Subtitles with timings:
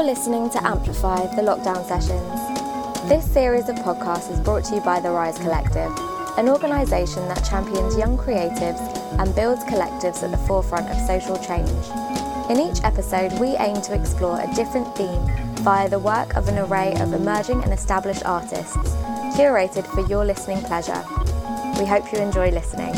[0.00, 3.06] You're listening to Amplify the Lockdown Sessions.
[3.06, 5.92] This series of podcasts is brought to you by the Rise Collective,
[6.38, 8.80] an organisation that champions young creatives
[9.20, 11.68] and builds collectives at the forefront of social change.
[12.48, 15.20] In each episode, we aim to explore a different theme
[15.56, 18.94] via the work of an array of emerging and established artists,
[19.36, 21.04] curated for your listening pleasure.
[21.78, 22.94] We hope you enjoy listening.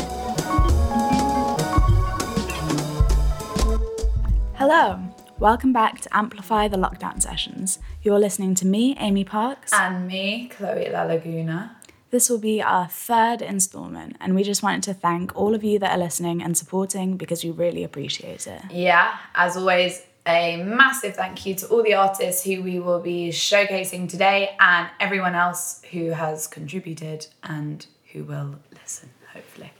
[4.55, 5.03] Hello,
[5.39, 7.79] welcome back to Amplify the Lockdown Sessions.
[8.01, 9.73] You're listening to me, Amy Parks.
[9.73, 11.77] And me, Chloe La Laguna.
[12.11, 15.79] This will be our third installment, and we just wanted to thank all of you
[15.79, 18.61] that are listening and supporting because we really appreciate it.
[18.69, 23.29] Yeah, as always, a massive thank you to all the artists who we will be
[23.29, 29.73] showcasing today and everyone else who has contributed and who will listen, hopefully.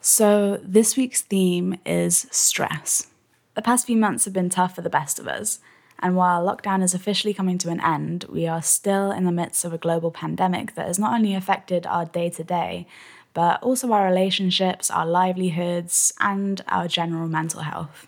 [0.00, 3.08] So, this week's theme is stress.
[3.58, 5.58] The past few months have been tough for the best of us,
[5.98, 9.64] and while lockdown is officially coming to an end, we are still in the midst
[9.64, 12.86] of a global pandemic that has not only affected our day to day,
[13.34, 18.06] but also our relationships, our livelihoods, and our general mental health.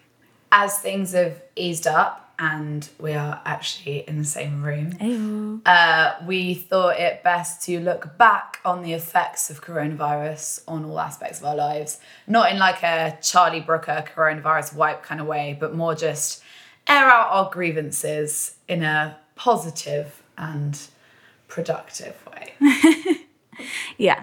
[0.53, 6.55] As things have eased up and we are actually in the same room, uh, we
[6.55, 11.47] thought it best to look back on the effects of coronavirus on all aspects of
[11.47, 12.01] our lives.
[12.27, 16.43] Not in like a Charlie Brooker coronavirus wipe kind of way, but more just
[16.89, 20.81] air out our grievances in a positive and
[21.47, 22.55] productive way.
[24.01, 24.23] Yeah.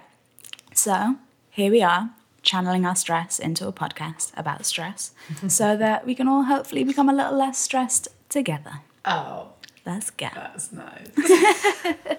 [0.73, 1.17] So,
[1.51, 2.09] here we are,
[2.47, 5.11] channeling our stress into a podcast about stress
[5.47, 8.79] so that we can all hopefully become a little less stressed together.
[9.05, 9.49] Oh,
[9.85, 10.27] Let's go.
[10.33, 11.11] that's nice.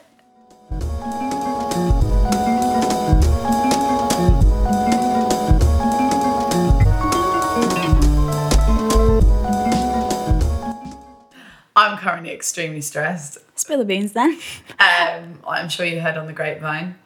[11.77, 13.39] I'm currently extremely stressed.
[13.55, 14.39] Spill the beans then.
[14.81, 16.97] Um, I'm sure you heard on the grapevine.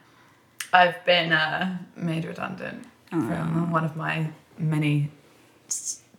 [0.73, 2.87] I've been uh, made redundant
[3.21, 5.11] from one of my many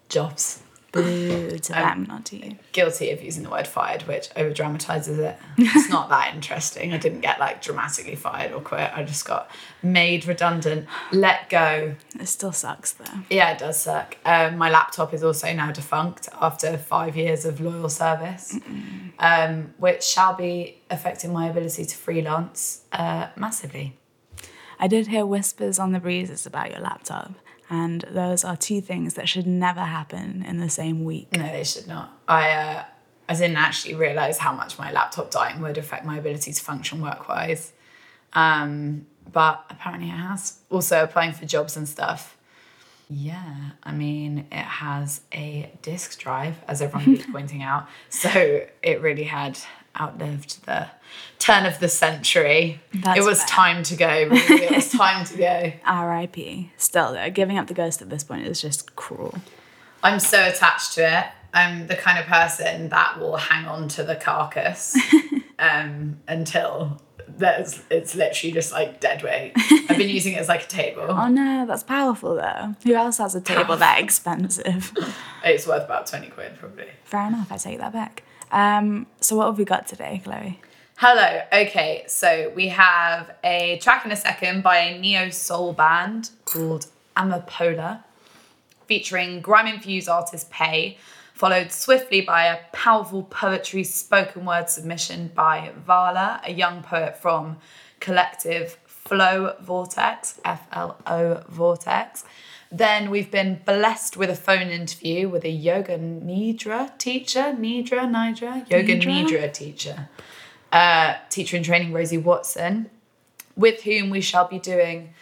[0.09, 0.62] jobs.
[0.92, 2.56] Boo to them, not to you.
[2.72, 5.40] Guilty of using the word fired, which over dramatizes it.
[5.58, 6.94] It's not that interesting.
[6.94, 8.92] I didn't get like dramatically fired or quit.
[8.96, 9.50] I just got
[9.81, 11.96] made redundant, let go.
[12.20, 13.22] It still sucks though.
[13.31, 14.18] Yeah, it does suck.
[14.24, 18.56] Um, my laptop is also now defunct after five years of loyal service,
[19.18, 23.98] um, which shall be affecting my ability to freelance uh, massively.
[24.84, 27.32] I did hear whispers on the breezes about your laptop,
[27.70, 31.32] and those are two things that should never happen in the same week.
[31.38, 32.12] No, they should not.
[32.28, 32.84] I uh,
[33.30, 37.02] I didn't actually realize how much my laptop dying would affect my ability to function
[37.02, 37.72] work wise,
[38.34, 40.60] um, but apparently it has.
[40.70, 42.36] Also applying for jobs and stuff.
[43.10, 47.88] Yeah, I mean it has a disk drive, as everyone keeps pointing out.
[48.10, 49.58] So it really had
[50.00, 50.88] outlived the
[51.40, 52.81] turn of the century.
[52.94, 53.48] That's it was fair.
[53.48, 54.08] time to go.
[54.08, 55.74] Really, it was time to go.
[55.86, 56.72] R.I.P.
[56.78, 59.36] Still though, giving up the ghost at this point is just cruel.
[60.02, 61.26] I'm so attached to it.
[61.54, 64.98] I'm the kind of person that will hang on to the carcass
[65.59, 69.54] um, until there's it's literally just like dead weight.
[69.90, 71.06] I've been using it as like a table.
[71.08, 72.75] Oh no, that's powerful though.
[72.84, 74.94] Who else has a table that expensive?
[75.44, 76.88] It's worth about 20 quid probably.
[77.04, 78.24] Fair enough, I take that back.
[78.53, 80.59] Um, so what have we got today, Chloe?
[80.97, 81.41] Hello.
[81.52, 86.86] Okay, so we have a track in a second by a neo soul band called
[87.18, 88.03] Amapola,
[88.86, 90.97] featuring grime infused artist Peigh,
[91.34, 97.58] followed swiftly by a powerful poetry spoken word submission by Vala, a young poet from
[98.00, 102.24] collective Flo Vortex, F L O Vortex.
[102.74, 108.70] Then we've been blessed with a phone interview with a yoga nidra teacher, nidra, nidra,
[108.70, 109.28] yoga Nidra?
[109.28, 110.10] nidra teacher
[110.74, 112.90] uh, teacher in training Rosie Watson,
[113.56, 115.14] with whom we shall be doing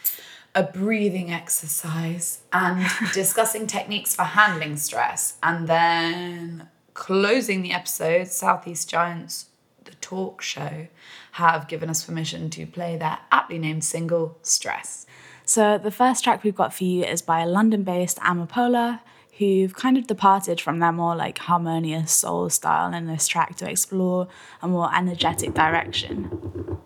[0.56, 5.38] a breathing exercise and discussing techniques for handling stress.
[5.44, 9.48] And then closing the episode, Southeast Giants,
[9.84, 10.88] the talk show,
[11.34, 15.01] have given us permission to play their aptly named single, Stress.
[15.46, 19.02] So the first track we've got for you is by a London-based Amapola,
[19.38, 23.70] who've kind of departed from their more like harmonious soul style in this track to
[23.70, 24.28] explore
[24.62, 26.78] a more energetic direction.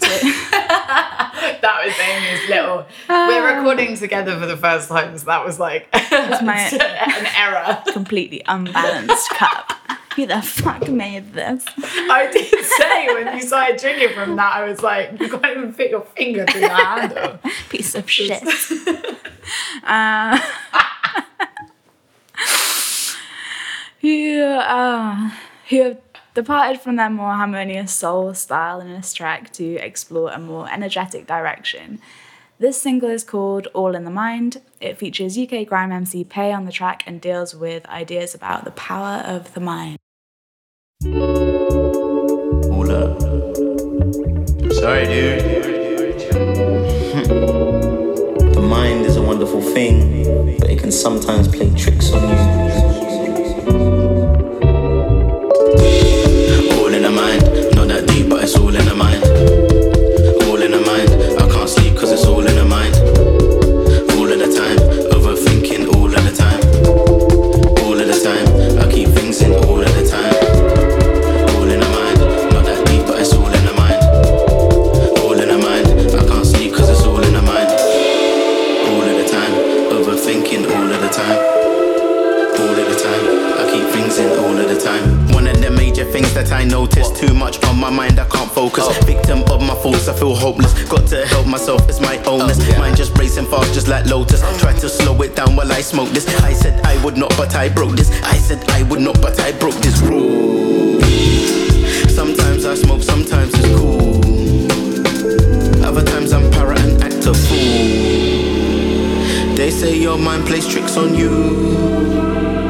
[1.60, 2.86] That was Amy's little.
[3.08, 7.82] We're um, recording together for the first time, so that was like my- an error.
[7.92, 9.72] Completely unbalanced cup.
[10.16, 11.62] Who the fuck made this?
[11.76, 15.72] I did say when you started drinking from that, I was like, you can't even
[15.74, 17.38] fit your finger through the handle.
[17.68, 18.42] Piece of shit.
[19.84, 20.38] uh,
[24.00, 25.30] who, uh,
[25.68, 26.00] who have
[26.32, 31.26] departed from their more harmonious soul style in this track to explore a more energetic
[31.26, 31.98] direction.
[32.58, 34.62] This single is called All in the Mind.
[34.80, 38.70] It features UK grime MC Peigh on the track and deals with ideas about the
[38.70, 39.98] power of the mind.
[41.04, 43.20] Hold up.
[44.72, 45.42] Sorry, dude.
[48.54, 52.36] the mind is a wonderful thing, but it can sometimes play tricks on you.
[56.78, 57.42] All in the mind,
[57.74, 59.65] not that deep, but it's all in the mind.
[86.48, 88.84] That I notice too much on my mind, I can't focus.
[88.86, 88.92] Oh.
[89.06, 90.72] Victim of my thoughts, I feel hopeless.
[90.88, 92.58] Got to help myself, it's my onus.
[92.60, 94.42] Oh, mind just racing fast, just like Lotus.
[94.42, 94.58] Oh.
[94.58, 96.26] Try to slow it down while I smoke this.
[96.42, 98.10] I said I would not, but I broke this.
[98.22, 101.00] I said I would not, but I broke this rule.
[102.08, 104.16] Sometimes I smoke, sometimes it's cool.
[105.84, 107.56] Other times I'm para and act a fool.
[109.56, 112.65] They say your mind plays tricks on you.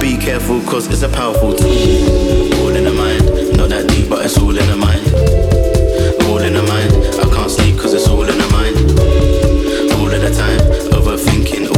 [0.00, 1.68] Be careful, cause it's a powerful tool.
[1.68, 5.06] All in the mind, not that deep, but it's all in the mind.
[6.24, 8.76] All in the mind, I can't sleep cause it's all in the mind.
[9.92, 10.60] All of the time,
[10.92, 11.76] overthinking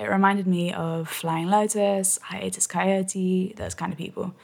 [0.00, 4.34] It reminded me of Flying Lotus, Hiatus Kaiyote, those kind of people.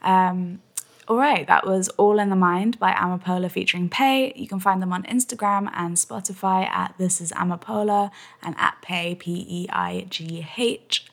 [0.00, 0.60] Um,
[1.08, 4.32] all right, that was All in the Mind by Amapola featuring Peigh.
[4.36, 8.12] You can find them on Instagram and Spotify at This Is Amapola
[8.44, 11.06] and at Peigh, P E I G H.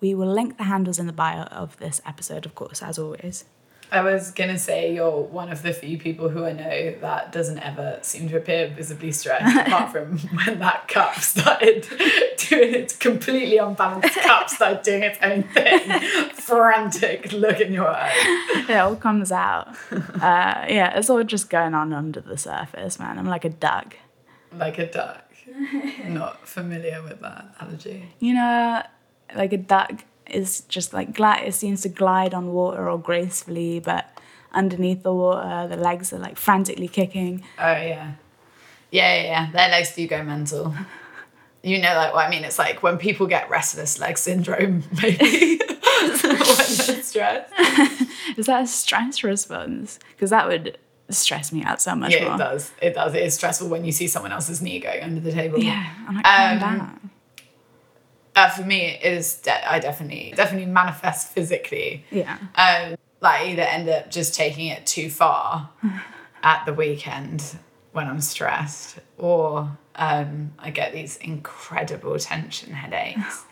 [0.00, 3.44] We will link the handles in the bio of this episode, of course, as always.
[3.92, 7.60] I was gonna say you're one of the few people who I know that doesn't
[7.60, 11.86] ever seem to appear visibly stressed, apart from when that cup started
[12.58, 15.80] doing its completely unbalanced cup started doing its own thing.
[16.32, 18.12] Frantic look in your eye.
[18.68, 19.68] It all comes out.
[19.90, 23.18] Uh, yeah, it's all just going on under the surface, man.
[23.18, 23.96] I'm like a duck.
[24.56, 25.24] Like a duck.
[26.06, 28.10] Not familiar with that analogy.
[28.18, 28.82] You know,
[29.34, 31.46] like a duck is just like glide.
[31.46, 34.10] It seems to glide on water all gracefully, but
[34.52, 37.44] underneath the water, the legs are like frantically kicking.
[37.58, 38.12] Oh yeah.
[38.90, 39.50] Yeah, yeah, yeah.
[39.52, 40.74] Their legs do go mental.
[41.62, 45.58] You know, like what I mean, it's like when people get restless leg syndrome, maybe
[45.58, 47.52] when they're stressed.
[48.36, 49.98] Is that a stress response?
[50.12, 50.78] Because that would
[51.10, 52.34] stress me out so much Yeah, more.
[52.34, 52.72] it does.
[52.80, 53.14] It does.
[53.14, 55.58] It is stressful when you see someone else's knee going under the table.
[55.58, 57.10] Yeah, I'm like, calm Um, down.
[58.36, 59.34] Uh, for me, it is.
[59.38, 62.04] De- I definitely, definitely manifest physically.
[62.10, 62.38] Yeah.
[62.54, 65.70] Um, like either end up just taking it too far
[66.44, 67.56] at the weekend
[67.92, 73.44] when I'm stressed, or um, I get these incredible tension headaches.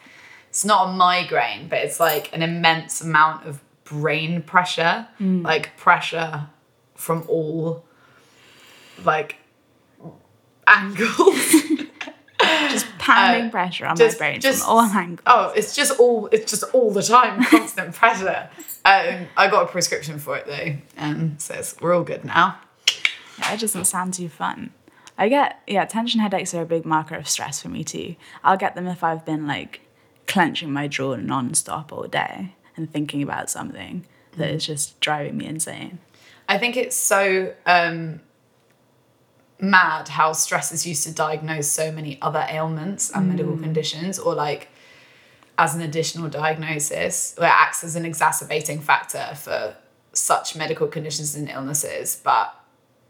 [0.48, 6.48] it's not a migraine, but it's like an immense amount of brain pressure, like pressure
[6.94, 7.84] from all
[9.04, 9.36] like
[10.66, 11.52] angles.
[12.70, 15.20] Just pounding uh, pressure on just- my brain just- from all angles.
[15.26, 18.48] Oh, it's just all it's just all the time, constant pressure.
[18.84, 22.58] Um, I got a prescription for it though, and says we're all good now.
[23.38, 24.70] Yeah, it doesn't sound too fun.
[25.18, 28.16] I get, yeah, tension headaches are a big marker of stress for me too.
[28.44, 29.80] I'll get them if I've been like
[30.26, 34.04] clenching my jaw non-stop all day and thinking about something
[34.36, 35.98] that is just driving me insane.
[36.48, 38.20] I think it's so um,
[39.58, 44.34] mad how stress is used to diagnose so many other ailments and medical conditions, or
[44.34, 44.68] like
[45.58, 49.76] as an additional diagnosis, or it acts as an exacerbating factor for
[50.12, 52.20] such medical conditions and illnesses.
[52.22, 52.54] But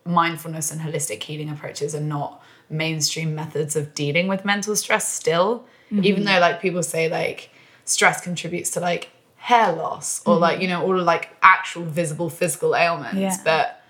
[0.07, 5.65] mindfulness and holistic healing approaches are not mainstream methods of dealing with mental stress still.
[5.91, 6.25] Even mm-hmm.
[6.25, 7.51] though like people say like
[7.85, 10.43] stress contributes to like hair loss or mm-hmm.
[10.43, 13.17] like, you know, all like actual visible physical ailments.
[13.17, 13.37] Yeah.
[13.45, 13.83] But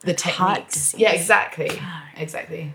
[0.00, 0.94] the techniques.
[0.96, 1.70] Yeah, exactly.
[2.16, 2.72] Exactly.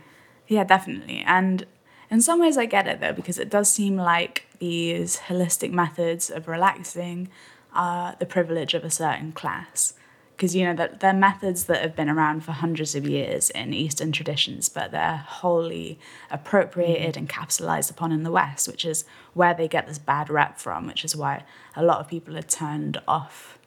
[0.48, 1.24] Yeah, definitely.
[1.26, 1.66] And
[2.10, 6.30] in some ways, I get it though, because it does seem like these holistic methods
[6.30, 7.30] of relaxing
[7.74, 9.94] are the privilege of a certain class.
[10.38, 13.74] Because, you know, that they're methods that have been around for hundreds of years in
[13.74, 17.18] Eastern traditions, but they're wholly appropriated mm.
[17.18, 19.04] and capitalized upon in the West, which is
[19.34, 21.44] where they get this bad rep from, which is why
[21.76, 23.58] a lot of people are turned off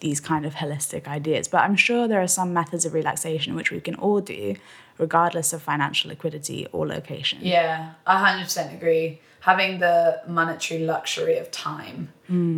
[0.00, 1.48] these kind of holistic ideas.
[1.48, 4.54] But I'm sure there are some methods of relaxation which we can all do,
[4.98, 7.38] regardless of financial liquidity or location.
[7.42, 9.20] Yeah, I 100% agree.
[9.44, 12.14] Having the monetary luxury of time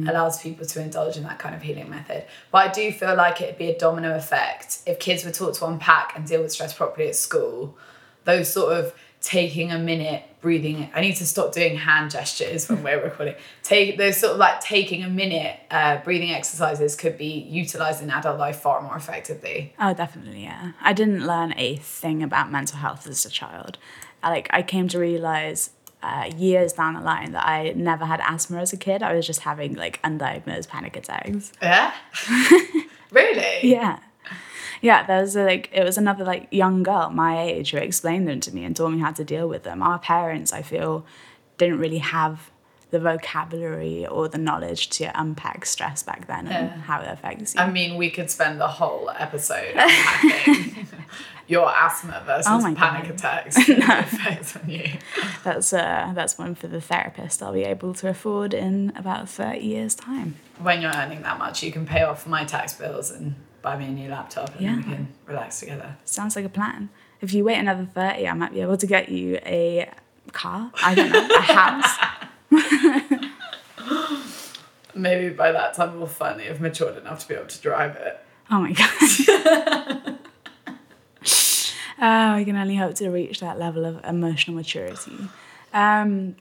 [0.09, 2.25] allows people to indulge in that kind of healing method.
[2.53, 5.67] But I do feel like it'd be a domino effect if kids were taught to
[5.67, 7.77] unpack and deal with stress properly at school.
[8.23, 10.89] Those sort of taking a minute, breathing.
[10.95, 13.35] I need to stop doing hand gestures when we're recording.
[13.65, 18.11] Take those sort of like taking a minute uh, breathing exercises could be utilized in
[18.11, 19.75] adult life far more effectively.
[19.81, 20.73] Oh, definitely, yeah.
[20.81, 23.79] I didn't learn a thing about mental health as a child.
[24.23, 25.71] Like, I came to realize
[26.03, 29.03] uh, years down the line that I never had asthma as a kid.
[29.03, 31.53] I was just having like undiagnosed panic attacks.
[31.63, 31.93] Yeah?
[33.11, 33.69] really?
[33.69, 34.01] Yeah.
[34.83, 38.29] Yeah, there was a, like it was another like young girl my age who explained
[38.29, 39.83] them to me and taught me how to deal with them.
[39.83, 41.07] Our parents, I feel,
[41.59, 42.51] didn't really have
[42.91, 47.61] the vocabulary or the knowledge to unpack stress back then and how it affects you.
[47.61, 50.87] I mean, we could spend the whole episode unpacking
[51.49, 53.11] your asthma versus Oh panic God.
[53.15, 54.85] attacks the effects on you.
[55.45, 59.59] that's uh that's one for the therapist I'll be able to afford in about 30
[59.61, 60.37] years time.
[60.61, 63.87] When you're earning that much, you can pay off my tax bills and buy me
[63.87, 65.97] a new laptop and then we can relax together.
[66.05, 66.89] Sounds like a plan.
[67.21, 69.91] If you wait another 30, I might be able to get you a
[70.33, 70.71] car.
[70.85, 71.97] I don't know, a house.
[74.95, 78.19] Maybe by that time we'll finally have matured enough to be able to drive it.
[78.51, 80.19] Oh my god.
[82.01, 85.29] oh, we can only hope to reach that level of emotional maturity.
[85.75, 86.37] Um,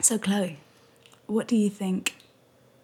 [0.00, 0.58] so, Chloe,
[1.26, 2.16] what do you think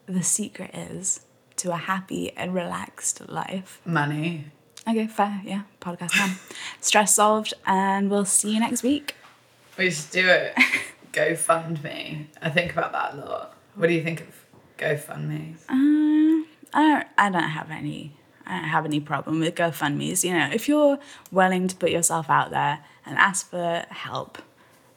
[0.07, 1.21] the secret is
[1.57, 3.81] to a happy and relaxed life?
[3.85, 4.47] Money.
[4.89, 5.43] Okay, fair.
[5.45, 6.37] Yeah, podcast done.
[6.81, 9.15] Stress solved, and we'll see you next week.
[9.77, 10.55] We should do it.
[11.13, 12.27] GoFundMe.
[12.41, 13.57] I think about that a lot.
[13.75, 14.47] What do you think of
[14.79, 15.57] GoFundMe?
[15.69, 17.07] Um, I don't.
[17.19, 18.17] I don't have any.
[18.47, 20.25] I don't have any problem with GoFundmes.
[20.25, 20.99] You know, if you're
[21.31, 24.39] willing to put yourself out there and ask for help,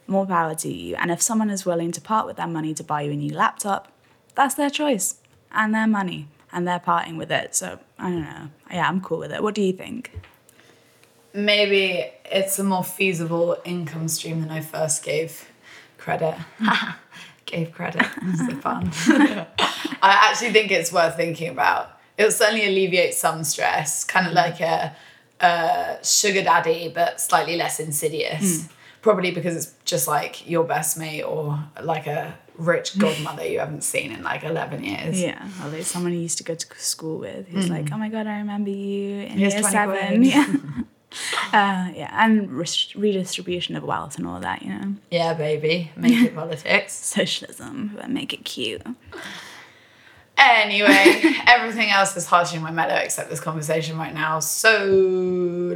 [0.07, 0.95] more power to you.
[0.95, 3.33] And if someone is willing to part with their money to buy you a new
[3.33, 3.91] laptop,
[4.35, 5.15] that's their choice
[5.51, 7.55] and their money, and they're parting with it.
[7.55, 8.49] So I don't know.
[8.71, 9.43] Yeah, I'm cool with it.
[9.43, 10.11] What do you think?
[11.33, 15.49] Maybe it's a more feasible income stream than I first gave
[15.97, 16.35] credit.
[17.45, 18.05] gave credit.
[18.23, 18.91] It's so fun.
[20.01, 21.91] I actually think it's worth thinking about.
[22.17, 24.35] It'll certainly alleviate some stress, kind of mm.
[24.35, 24.95] like a,
[25.39, 28.63] a sugar daddy, but slightly less insidious.
[28.63, 28.69] Mm.
[29.01, 33.83] Probably because it's just like your best mate or like a rich godmother you haven't
[33.83, 35.21] seen in like 11 years.
[35.21, 37.71] Yeah, or like someone you used to go to school with who's mm.
[37.71, 40.07] like, oh my god, I remember you in Here's year 20 seven.
[40.07, 40.25] quid.
[40.25, 40.55] Yeah.
[41.53, 44.95] Uh, yeah, and redistribution of wealth and all that, you know.
[45.09, 45.89] Yeah, baby.
[45.95, 46.91] Make it politics.
[46.91, 48.81] Socialism, but make it cute.
[50.37, 54.39] Anyway, everything else is harshing my mellow except this conversation right now.
[54.39, 54.85] So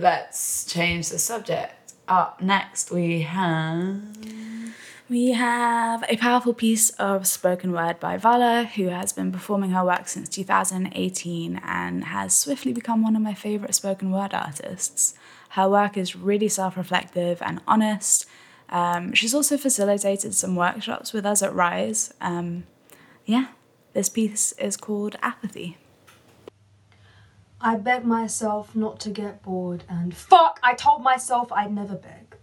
[0.02, 1.94] let's change the subject.
[2.08, 4.02] Up next, we have.
[5.10, 9.84] We have a powerful piece of spoken word by Vala, who has been performing her
[9.84, 15.16] work since 2018 and has swiftly become one of my favourite spoken word artists.
[15.50, 18.26] Her work is really self reflective and honest.
[18.70, 22.14] Um, she's also facilitated some workshops with us at Rise.
[22.22, 22.66] Um,
[23.26, 23.48] yeah,
[23.94, 25.78] this piece is called Apathy.
[27.62, 32.38] I begged myself not to get bored, and fuck, I told myself I'd never beg.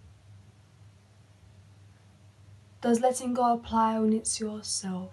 [2.83, 5.13] Does letting go apply when it's yourself?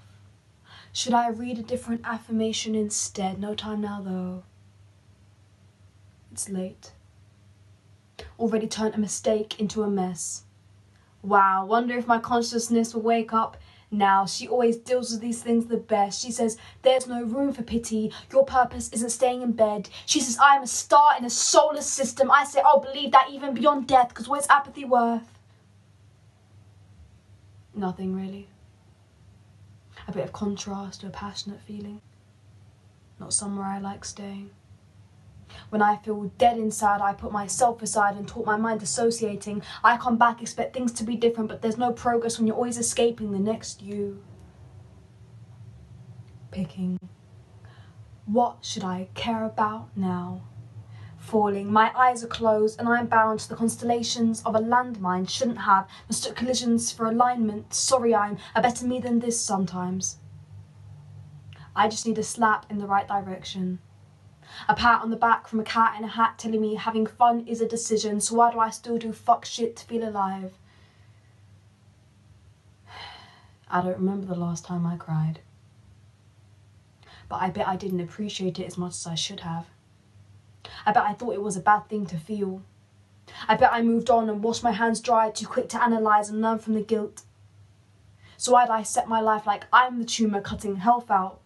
[0.91, 3.39] Should I read a different affirmation instead?
[3.39, 4.43] No time now, though.
[6.31, 6.91] It's late.
[8.39, 10.43] Already turned a mistake into a mess.
[11.21, 13.57] Wow, wonder if my consciousness will wake up
[13.89, 14.25] now.
[14.25, 16.21] She always deals with these things the best.
[16.21, 18.11] She says, There's no room for pity.
[18.31, 19.89] Your purpose isn't staying in bed.
[20.05, 22.29] She says, I am a star in a solar system.
[22.29, 25.39] I say, I'll believe that even beyond death, because what's apathy worth?
[27.73, 28.47] Nothing really.
[30.07, 32.01] A bit of contrast to a passionate feeling.
[33.19, 34.49] Not somewhere I like staying.
[35.69, 39.61] When I feel dead inside, I put myself aside and taught my mind dissociating.
[39.83, 42.77] I come back, expect things to be different, but there's no progress when you're always
[42.77, 44.23] escaping the next you.
[46.51, 46.99] Picking.
[48.25, 50.43] What should I care about now?
[51.17, 55.27] Falling, my eyes are closed, and I'm bound to the constellations of a landmine.
[55.27, 57.73] Shouldn't have mistook collisions for alignment.
[57.73, 60.17] Sorry, I'm a better me than this sometimes.
[61.75, 63.79] I just need a slap in the right direction.
[64.67, 67.45] A pat on the back from a cat in a hat telling me having fun
[67.47, 70.53] is a decision, so why do I still do fuck shit to feel alive?
[73.69, 75.39] I don't remember the last time I cried.
[77.27, 79.65] But I bet I didn't appreciate it as much as I should have.
[80.85, 82.61] I bet I thought it was a bad thing to feel.
[83.47, 86.41] I bet I moved on and washed my hands dry, too quick to analyse and
[86.41, 87.23] learn from the guilt.
[88.37, 91.39] So I set my life like I'm the tumour cutting health out?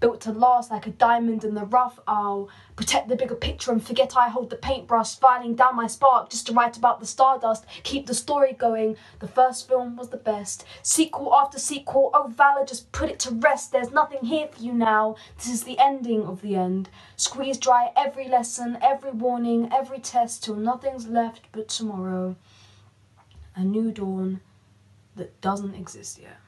[0.00, 2.00] Built to last like a diamond in the rough.
[2.06, 6.30] I'll protect the bigger picture and forget I hold the paintbrush, filing down my spark
[6.30, 7.66] just to write about the stardust.
[7.82, 8.96] Keep the story going.
[9.18, 10.64] The first film was the best.
[10.82, 12.10] Sequel after sequel.
[12.14, 13.72] Oh, Vala, just put it to rest.
[13.72, 15.16] There's nothing here for you now.
[15.36, 16.88] This is the ending of the end.
[17.16, 22.36] Squeeze dry every lesson, every warning, every test till nothing's left but tomorrow.
[23.54, 24.40] A new dawn
[25.16, 26.38] that doesn't exist yet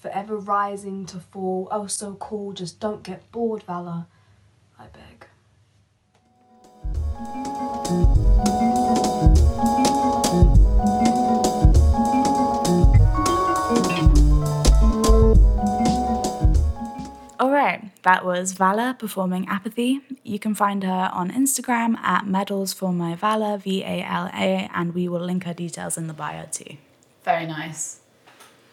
[0.00, 1.68] forever rising to fall.
[1.70, 4.08] Oh, so cool, just don't get bored, Vala.
[4.78, 5.26] I beg.
[17.38, 20.00] All right, that was Vala performing Apathy.
[20.24, 24.70] You can find her on Instagram at Medals for My Vala, V A L A,
[24.74, 26.76] and we will link her details in the bio too.
[27.22, 27.99] Very nice.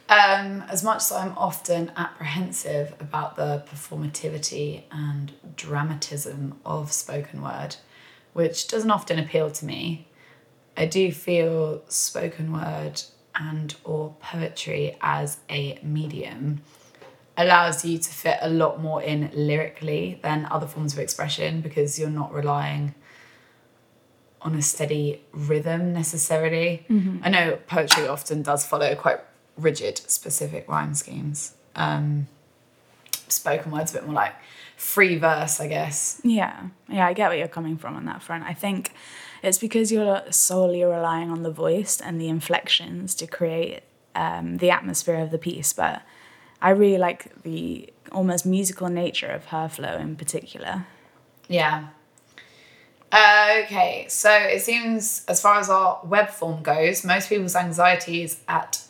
[0.10, 7.76] Um, as much as I'm often apprehensive about the performativity and dramatism of spoken word,
[8.32, 10.08] which doesn't often appeal to me,
[10.78, 13.02] I do feel spoken word
[13.36, 16.62] and or poetry as a medium
[17.36, 22.00] allows you to fit a lot more in lyrically than other forms of expression because
[22.00, 22.96] you're not relying
[24.42, 26.86] on a steady rhythm necessarily.
[27.24, 29.20] I know poetry often does follow quite
[29.58, 31.56] rigid, specific rhyme schemes.
[31.76, 32.28] Um,
[33.28, 34.34] spoken word's a bit more like
[34.76, 36.22] free verse, I guess.
[36.24, 38.44] Yeah, yeah, I get where you're coming from on that front.
[38.44, 38.94] I think
[39.44, 43.82] it's because you're solely relying on the voice and the inflections to create
[44.16, 45.74] um, the atmosphere of the piece.
[45.74, 46.02] But
[46.62, 50.86] I really like the almost musical nature of her flow in particular.
[51.48, 51.88] Yeah.
[53.12, 58.42] Uh, okay, so it seems as far as our web form goes, most people's anxieties
[58.50, 58.84] at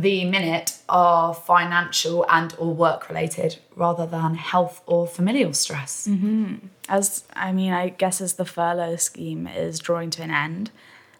[0.00, 6.06] the minute are financial and or work related rather than health or familial stress.
[6.88, 10.70] As I mean, I guess as the furlough scheme is drawing to an end,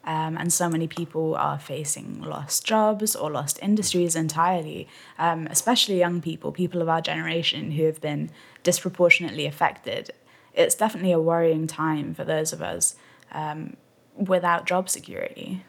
[0.04, 4.86] um, and so many people are facing lost jobs or lost industries entirely,
[5.18, 8.30] um, especially young people, people of our generation who have been
[8.62, 10.10] disproportionately affected.
[10.54, 12.94] It's definitely a worrying time for those of us
[13.32, 13.76] um,
[14.14, 15.64] without job security.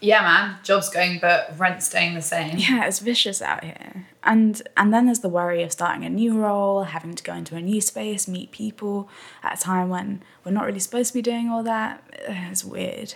[0.00, 2.58] Yeah, man, job's going, but rent staying the same.
[2.58, 4.06] Yeah, it's vicious out here.
[4.22, 7.56] And and then there's the worry of starting a new role, having to go into
[7.56, 9.08] a new space, meet people
[9.42, 12.02] at a time when we're not really supposed to be doing all that.
[12.26, 13.14] It's weird.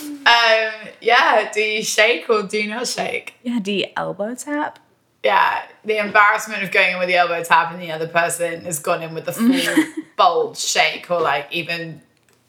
[0.00, 3.34] Um, yeah, do you shake or do you not shake?
[3.42, 4.78] Yeah, do you elbow tap?
[5.24, 8.78] Yeah, the embarrassment of going in with the elbow tap and the other person has
[8.78, 9.84] gone in with the full
[10.16, 12.02] bold shake or like even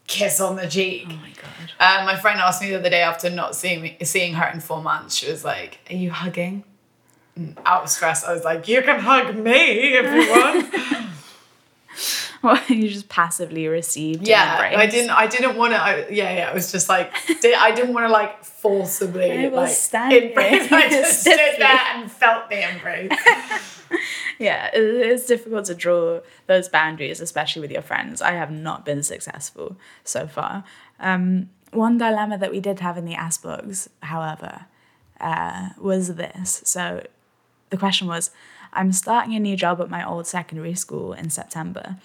[0.10, 1.06] kiss on the cheek.
[1.08, 2.00] Oh my god.
[2.00, 4.60] Um, my friend asked me the other day after not seeing me, seeing her in
[4.60, 5.16] four months.
[5.16, 6.66] She was like, "Are you hugging?"
[7.36, 11.06] And out of stress, I was like, "You can hug me if you want."
[12.44, 14.26] Well, you just passively received.
[14.26, 15.10] yeah, I didn't.
[15.10, 15.78] I didn't want to.
[15.78, 16.50] I, yeah, yeah.
[16.50, 19.92] It was just like di- I didn't want to like forcibly I like embrace.
[20.72, 23.12] I just stood there and felt the embrace.
[24.40, 28.22] yeah, it, it's difficult to draw those boundaries, especially with your friends.
[28.22, 29.76] I have not been successful
[30.06, 30.64] so far.
[31.00, 34.66] Um, one dilemma that we did have in the Asbogs, however,
[35.20, 36.62] uh, was this.
[36.64, 37.06] So
[37.70, 38.32] the question was
[38.74, 41.98] I'm starting a new job at my old secondary school in September.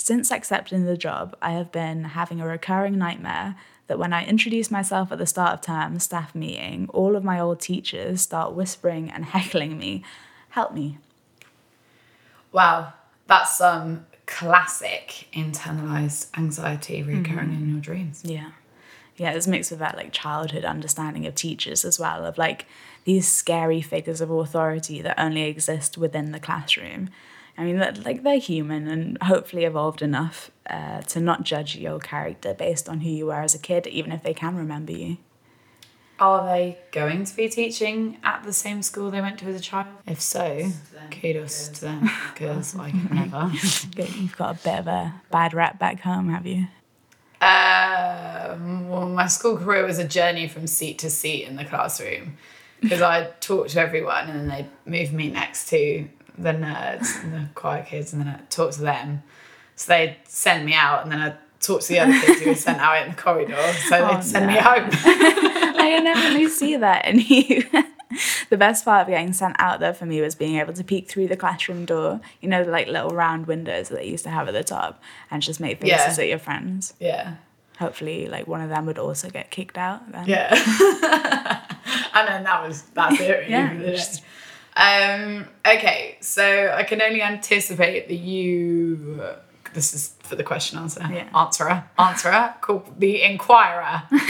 [0.00, 4.70] Since accepting the job, I have been having a recurring nightmare that when I introduce
[4.70, 9.10] myself at the start of term staff meeting, all of my old teachers start whispering
[9.10, 10.02] and heckling me,
[10.50, 10.98] Help me.
[12.52, 12.92] Wow,
[13.26, 17.62] that's some classic internalized anxiety recurring mm-hmm.
[17.62, 18.22] in your dreams.
[18.24, 18.50] Yeah.
[19.16, 22.66] yeah, it's mixed with that like childhood understanding of teachers as well, of like
[23.04, 27.10] these scary figures of authority that only exist within the classroom.
[27.60, 31.98] I mean, that- like they're human and hopefully evolved enough uh, to not judge your
[31.98, 35.18] character based on who you were as a kid, even if they can remember you.
[36.18, 39.60] Are they going to be teaching at the same school they went to as a
[39.60, 39.88] child?
[40.06, 40.70] If so,
[41.10, 43.50] kudos to them because I can never.
[44.18, 46.66] You've got a bit of a bad rap back home, have you?
[47.42, 52.38] Um, well, my school career was a journey from seat to seat in the classroom
[52.80, 56.06] because I talked to everyone and then they moved me next to
[56.42, 59.22] the nerds and the quiet kids and then I talked to them.
[59.76, 62.54] So they'd send me out and then I'd talk to the other kids who were
[62.54, 63.56] sent out in the corridor.
[63.88, 64.60] So oh, they'd Oh, send me no.
[64.60, 64.88] home.
[64.92, 67.64] I definitely see that in you.
[68.50, 71.08] the best part of getting sent out there for me was being able to peek
[71.08, 74.48] through the classroom door, you know, like little round windows that they used to have
[74.48, 76.22] at the top, and just make faces Yeah.
[76.24, 76.94] at your friends.
[77.00, 77.34] yeah.
[77.78, 80.12] Hopefully, like one of them would also get kicked out.
[80.12, 80.26] Then.
[80.26, 80.50] Yeah.
[82.14, 83.48] and then that was that's it.
[83.48, 84.22] Yeah, just-
[84.80, 89.22] Um, okay, so I can only anticipate that you.
[89.74, 91.06] This is for the question answer.
[91.12, 91.28] Yeah.
[91.36, 91.84] Answerer.
[91.98, 92.54] Answerer.
[92.60, 94.02] Called the inquirer.
[94.10, 94.20] um,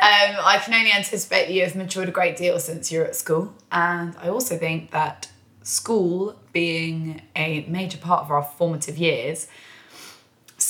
[0.00, 3.52] I can only anticipate that you have matured a great deal since you're at school.
[3.70, 5.28] And I also think that
[5.62, 9.48] school being a major part of our formative years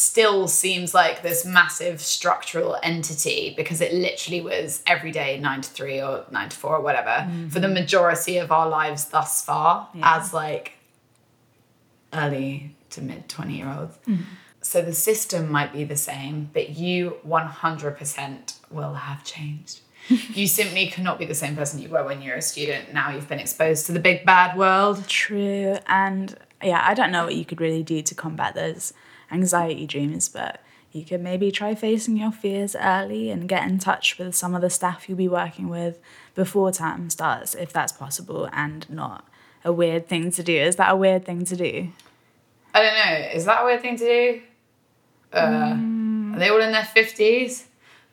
[0.09, 5.69] still seems like this massive structural entity because it literally was every day nine to
[5.69, 7.75] three or nine to four or whatever for the mm-hmm.
[7.75, 10.73] majority of our lives thus far as like
[12.15, 13.99] early to mid 20 year olds.
[14.07, 14.23] Mm-hmm.
[14.63, 19.81] So the system might be the same, but you 100% will have changed.
[20.09, 22.95] you simply cannot be the same person you were when you were a student.
[22.95, 25.07] Now you've been exposed to the big bad world.
[25.07, 25.77] True.
[25.87, 28.95] And yeah, I don't know what you could really do to combat those
[29.31, 30.61] anxiety dreams, but
[30.93, 34.63] you could maybe try facing your fears early and get in touch with some of
[34.63, 35.99] the staff you'll be working with
[36.35, 39.27] before term starts, if that's possible and not
[39.65, 40.57] a weird thing to do.
[40.57, 41.89] Is that a weird thing to do?
[42.75, 43.29] I don't know.
[43.35, 44.41] Is that a weird thing to do?
[45.33, 45.77] Uh,
[46.35, 47.65] Are they all in their 50s?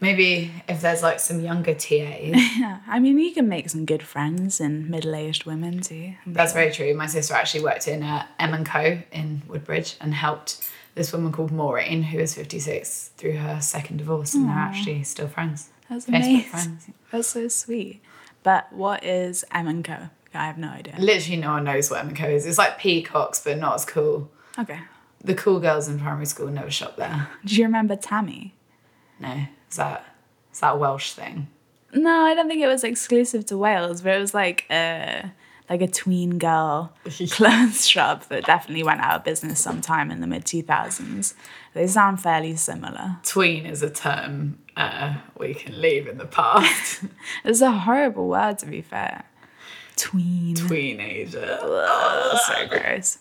[0.02, 2.36] Maybe if there's like some younger TAs.
[2.58, 2.80] Yeah.
[2.88, 6.14] I mean, you can make some good friends in middle aged women too.
[6.26, 6.62] I'm That's sure.
[6.62, 6.94] very true.
[6.94, 11.32] My sister actually worked in uh, M & Co in Woodbridge and helped this woman
[11.32, 15.70] called Maureen, who is 56, through her second divorce, and they're actually still friends.
[15.90, 16.42] That's Facebook amazing.
[16.42, 16.88] friends.
[17.12, 18.02] That's so sweet.
[18.44, 20.10] But what is M Co?
[20.34, 20.96] I have no idea.
[20.98, 22.46] Literally no one knows what M & Co is.
[22.46, 24.30] It's like Peacocks, but not as cool.
[24.60, 24.80] Okay.
[25.24, 27.30] The cool girls in primary school never shop there.
[27.46, 28.54] Do you remember Tammy?
[29.20, 30.06] No, is that
[30.52, 31.48] is that a Welsh thing?
[31.94, 35.32] No, I don't think it was exclusive to Wales, but it was like a
[35.70, 36.94] like a tween girl
[37.32, 41.34] clothes shop that definitely went out of business sometime in the mid two thousands.
[41.74, 43.18] They sound fairly similar.
[43.24, 47.04] Tween is a term uh, we can leave in the past.
[47.44, 49.26] It's a horrible word to be fair.
[49.96, 50.56] Tween.
[50.56, 51.60] Tweenager.
[51.62, 53.20] Ugh, so gross.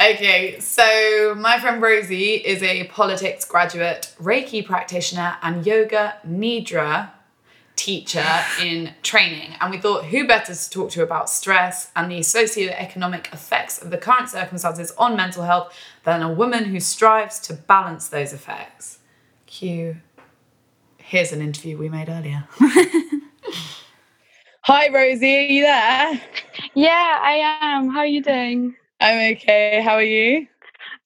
[0.00, 7.10] Okay, so my friend Rosie is a politics graduate, Reiki practitioner, and yoga nidra
[7.76, 8.24] teacher
[8.62, 9.54] in training.
[9.60, 13.90] And we thought, who better to talk to about stress and the socio-economic effects of
[13.90, 18.98] the current circumstances on mental health than a woman who strives to balance those effects?
[19.46, 19.96] Cue.
[20.98, 22.48] Here's an interview we made earlier.
[24.62, 26.22] Hi, Rosie, are you there?
[26.74, 27.90] Yeah, I am.
[27.90, 28.74] How are you doing?
[29.00, 29.82] I'm okay.
[29.82, 30.46] How are you?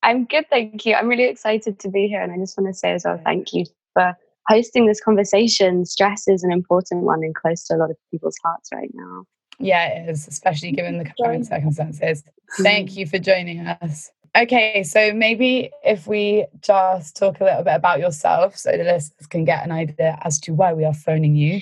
[0.02, 0.94] I'm good, thank you.
[0.94, 3.52] I'm really excited to be here, and I just want to say as well, thank
[3.52, 4.16] you for
[4.48, 5.84] hosting this conversation.
[5.84, 9.24] Stress is an important one and close to a lot of people's hearts right now.
[9.60, 12.22] Yeah, it is, especially given the current circumstances.
[12.58, 14.10] Thank you for joining us.
[14.36, 19.26] Okay, so maybe if we just talk a little bit about yourself so the listeners
[19.26, 21.60] can get an idea as to why we are phoning you.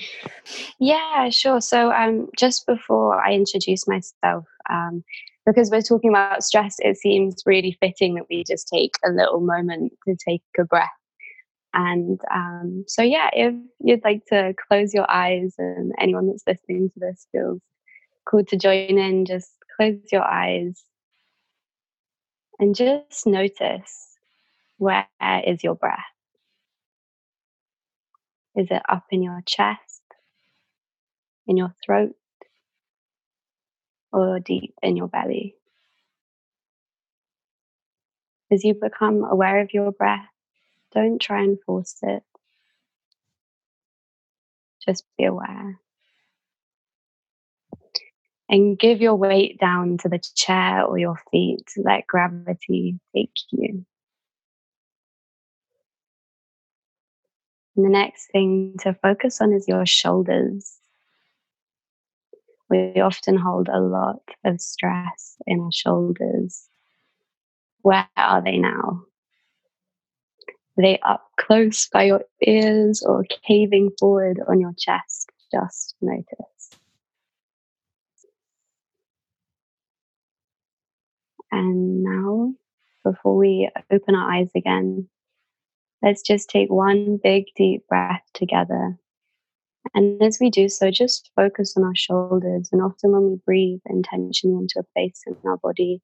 [0.79, 1.61] Yeah, sure.
[1.61, 5.03] So, um, just before I introduce myself, um,
[5.45, 9.39] because we're talking about stress, it seems really fitting that we just take a little
[9.39, 10.89] moment to take a breath.
[11.73, 16.89] And um, so, yeah, if you'd like to close your eyes, and anyone that's listening
[16.89, 17.61] to this feels
[18.25, 20.83] called to join in, just close your eyes
[22.59, 24.15] and just notice
[24.77, 25.07] where
[25.45, 25.99] is your breath?
[28.55, 30.01] Is it up in your chest,
[31.45, 32.15] in your throat,
[34.11, 35.55] or deep in your belly?
[38.51, 40.25] As you become aware of your breath,
[40.93, 42.23] don't try and force it.
[44.85, 45.79] Just be aware.
[48.49, 51.69] And give your weight down to the chair or your feet.
[51.75, 53.85] Let gravity take you.
[57.75, 60.77] And the next thing to focus on is your shoulders.
[62.69, 66.67] We often hold a lot of stress in our shoulders.
[67.81, 69.03] Where are they now?
[70.77, 75.31] They up close by your ears or caving forward on your chest?
[75.51, 76.69] Just notice.
[81.51, 82.53] And now,
[83.03, 85.07] before we open our eyes again,
[86.03, 88.97] let's just take one big deep breath together.
[89.95, 92.69] And as we do so, just focus on our shoulders.
[92.71, 96.01] And often when we breathe intentionally into a place in our body,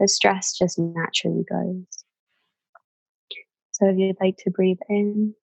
[0.00, 2.04] the stress just naturally goes.
[3.78, 5.34] So if you'd like to breathe in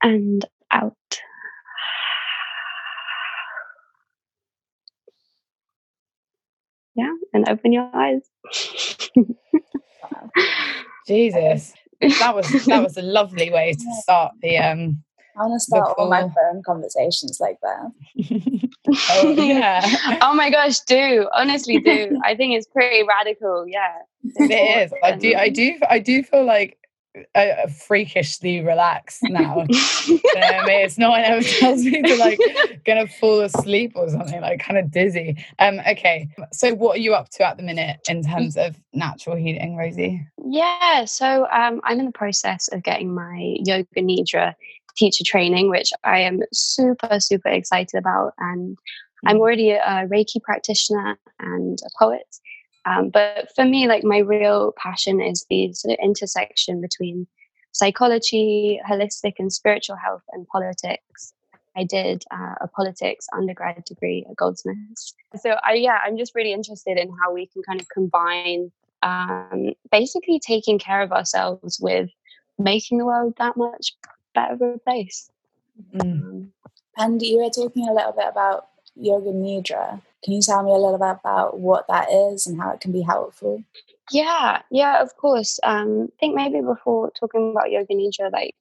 [0.00, 0.94] and out.
[6.94, 8.22] Yeah, and open your eyes.
[11.06, 15.02] Jesus, that was that was a lovely way to start the um.
[15.36, 18.70] I want to start all my phone conversations like that.
[19.10, 22.18] oh yeah, oh my gosh, do honestly do.
[22.24, 23.66] I think it's pretty radical.
[23.66, 23.92] Yeah,
[24.22, 24.92] it is.
[25.02, 25.34] I do.
[25.34, 25.74] I do.
[25.88, 26.78] I do feel like
[27.34, 29.66] uh, freakishly relaxed now.
[30.34, 32.38] Um, it's not when anyone tells me to like
[32.84, 35.36] gonna fall asleep or something like kind of dizzy.
[35.60, 39.36] Um, okay, so what are you up to at the minute in terms of natural
[39.36, 40.26] healing, Rosie?
[40.44, 44.54] Yeah, so um, I'm in the process of getting my yoga nidra
[44.96, 48.76] teacher training, which I am super super excited about, and
[49.26, 52.26] I'm already a Reiki practitioner and a poet.
[52.86, 57.26] Um, but for me, like my real passion is the sort of intersection between
[57.72, 61.32] psychology, holistic and spiritual health, and politics.
[61.76, 65.14] I did uh, a politics undergrad degree at Goldsmiths.
[65.36, 68.70] So I, yeah, I'm just really interested in how we can kind of combine
[69.02, 72.10] um, basically taking care of ourselves with
[72.58, 73.96] making the world that much
[74.34, 75.30] better place.
[75.94, 76.00] Mm.
[76.00, 76.52] Um,
[76.96, 80.00] And you were talking a little bit about yoga nidra.
[80.22, 82.92] Can you tell me a little bit about what that is and how it can
[82.92, 83.62] be helpful?
[84.10, 85.58] Yeah, yeah, of course.
[85.62, 88.54] Um, I think maybe before talking about yoga nidra, like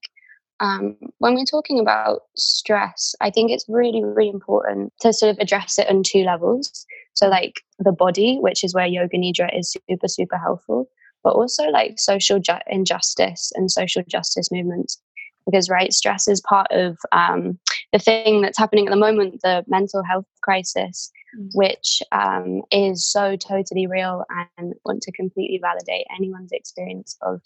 [0.59, 5.39] um, when we're talking about stress, I think it's really, really important to sort of
[5.39, 6.85] address it on two levels.
[7.13, 10.89] So, like the body, which is where yoga nidra is super, super helpful,
[11.23, 14.99] but also like social ju- injustice and social justice movements.
[15.45, 17.59] Because, right, stress is part of um,
[17.91, 21.11] the thing that's happening at the moment, the mental health crisis
[21.53, 24.23] which um, is so totally real
[24.57, 27.41] and want to completely validate anyone's experience of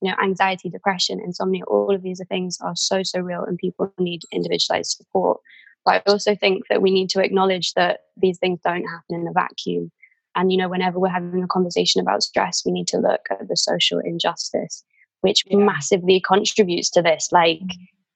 [0.00, 3.92] you know anxiety depression insomnia all of these things are so so real and people
[3.98, 5.40] need individualized support.
[5.84, 9.28] But i also think that we need to acknowledge that these things don't happen in
[9.28, 9.90] a vacuum.
[10.34, 13.48] And you know whenever we're having a conversation about stress we need to look at
[13.48, 14.84] the social injustice
[15.20, 15.58] which Yeah.
[15.58, 17.60] massively contributes to this like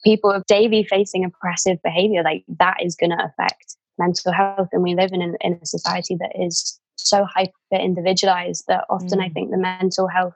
[0.04, 4.82] people of daily facing oppressive behavior like that is going to affect mental health and
[4.82, 9.28] we live in, an, in a society that is so hyper individualized that often i
[9.28, 9.34] Mm.
[9.34, 10.34] think the mental health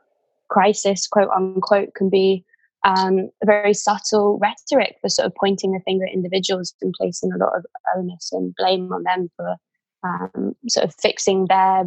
[0.49, 2.45] crisis quote unquote can be
[2.85, 7.33] um, a very subtle rhetoric for sort of pointing the finger at individuals and placing
[7.33, 9.57] a lot of onus and blame on them for
[10.05, 11.85] um, sort of fixing their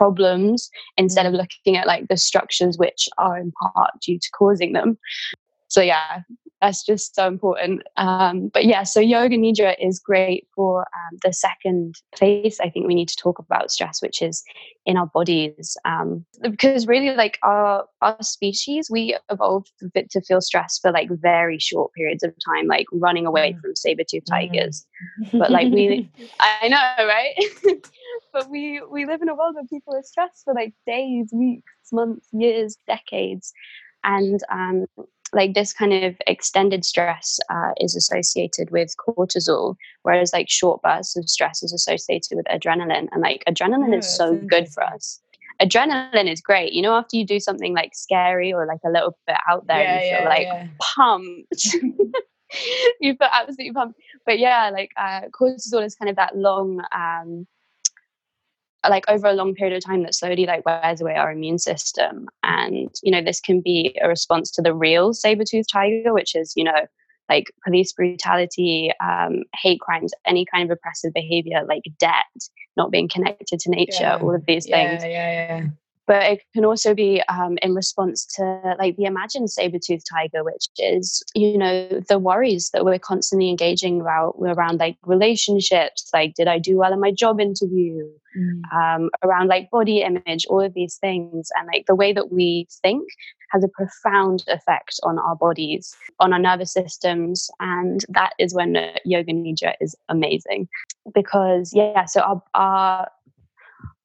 [0.00, 1.36] problems instead of mm.
[1.36, 4.98] looking at like the structures which are in part due to causing them.
[5.68, 6.22] So yeah
[6.60, 7.82] that's just so important.
[7.96, 12.86] Um, but yeah so yoga nidra is great for um, the second place i think
[12.86, 14.42] we need to talk about stress which is
[14.86, 15.76] in our bodies.
[15.84, 21.58] Um, because really like our our species we evolved to feel stress for like very
[21.58, 24.86] short periods of time like running away from saber tooth tigers.
[25.32, 27.34] But like we i know right?
[28.32, 31.92] But we we live in a world where people are stressed for like days weeks
[31.92, 33.52] months years decades.
[34.02, 34.86] And um
[35.32, 41.16] like this kind of extended stress uh, is associated with cortisol whereas like short bursts
[41.16, 45.20] of stress is associated with adrenaline and like adrenaline Oh, is so good for us
[45.60, 49.16] adrenaline is great you know after you do something like scary or like a little
[49.26, 50.66] bit out there yeah, you feel yeah, like yeah.
[50.80, 51.76] pumped.
[53.00, 53.98] you feel absolutely pumped.
[54.26, 57.46] But yeah, like uh, cortisol is kind of that long, um,
[58.88, 62.28] like over a long period of time that slowly like wears away our immune system.
[62.42, 66.52] And, you know, this can be a response to the real saber-toothed tiger, which is,
[66.56, 66.86] you know,
[67.28, 72.24] like police brutality, um, hate crimes, any kind of oppressive behavior, like debt,
[72.76, 74.16] not being connected to nature, Yeah.
[74.16, 74.68] all of these things.
[74.70, 75.66] yeah, things yeah, yeah.
[76.10, 80.66] But it can also be um, in response to like the imagined saber-toothed tiger which
[80.78, 86.48] is you know the worries that we're constantly engaging about around like relationships like did
[86.48, 88.04] i do well in my job interview
[88.38, 88.62] Mm.
[88.72, 92.68] um, around like body image all of these things and like the way that we
[92.80, 93.02] think
[93.50, 97.50] has a profound effect on our bodies, on our nervous systems.
[97.60, 100.68] And that is when yoga nidra is amazing
[101.14, 103.10] because, yeah, so our, our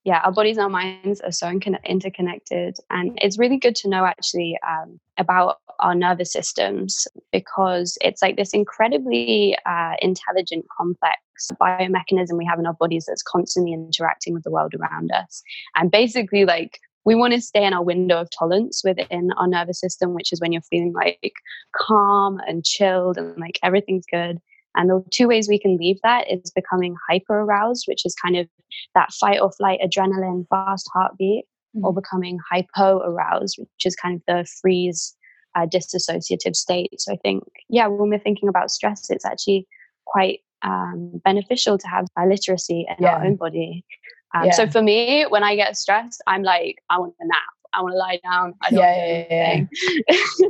[0.05, 2.77] yeah, our bodies and our minds are so interconnected.
[2.91, 8.37] And it's really good to know actually um, about our nervous systems because it's like
[8.37, 11.17] this incredibly uh, intelligent, complex
[11.59, 15.41] biomechanism we have in our bodies that's constantly interacting with the world around us.
[15.75, 19.79] And basically, like, we want to stay in our window of tolerance within our nervous
[19.79, 21.33] system, which is when you're feeling like
[21.75, 24.39] calm and chilled and like everything's good.
[24.75, 28.35] And the two ways we can leave that is becoming hyper aroused, which is kind
[28.37, 28.47] of
[28.93, 31.85] that fight or flight adrenaline, fast heartbeat, mm-hmm.
[31.85, 35.15] or becoming hypo aroused, which is kind of the freeze,
[35.55, 36.99] uh, disassociative state.
[36.99, 39.67] So I think, yeah, when we're thinking about stress, it's actually
[40.05, 43.15] quite um, beneficial to have literacy in yeah.
[43.15, 43.85] our own body.
[44.33, 44.51] Um, yeah.
[44.51, 47.41] So for me, when I get stressed, I'm like, I want a nap.
[47.73, 48.53] I want to lie down.
[48.61, 49.65] I don't yeah, yeah,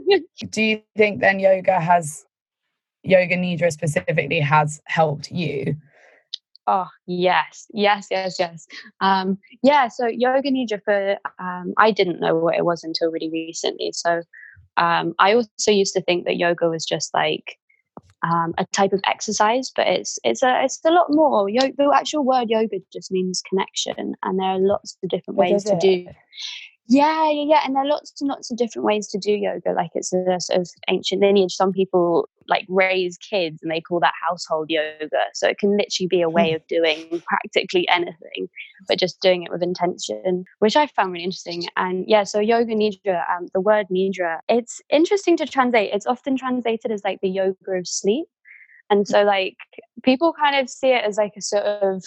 [0.10, 0.18] yeah.
[0.50, 2.26] Do you think then yoga has
[3.06, 5.76] yoga nidra specifically has helped you
[6.68, 8.68] oh yes yes yes yes
[9.02, 13.30] um yeah so yoga nidra for um i didn't know what it was until really
[13.30, 14.22] recently so
[14.78, 17.58] um i also used to think that yoga was just like
[18.24, 21.50] um, a type of exercise, but it's it's a it's a lot more.
[21.50, 25.52] Yo- the actual word yoga just means connection, and there are lots of different what
[25.52, 26.08] ways to do.
[26.88, 27.62] Yeah, yeah, yeah.
[27.66, 29.72] And there are lots and lots of different ways to do yoga.
[29.72, 31.54] Like it's a sort of ancient lineage.
[31.54, 35.10] Some people like raise kids and they call that household yoga.
[35.34, 36.58] So it can literally be a way hmm.
[36.58, 38.50] of doing practically anything,
[38.88, 41.64] but just doing it with intention, which I found really interesting.
[41.76, 45.92] And yeah, so yoga nidra, um, the word nidra, it's interesting to translate.
[45.92, 48.28] It's often translated as like the yoga of sleep.
[48.92, 49.58] And so like
[50.04, 52.04] people kind of see it as like a sort of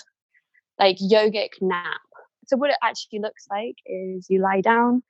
[0.79, 2.01] like yogic nap
[2.49, 5.03] so, what it actually looks like is you lie down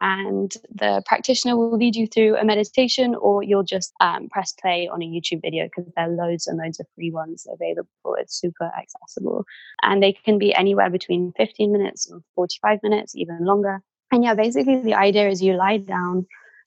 [0.00, 4.88] and the practitioner will lead you through a meditation, or you'll just um, press play
[4.88, 8.16] on a YouTube video because there are loads and loads of free ones available.
[8.18, 9.44] It's super accessible.
[9.82, 13.82] And they can be anywhere between 15 minutes and 45 minutes, even longer.
[14.12, 16.26] And yeah, basically, the idea is you lie down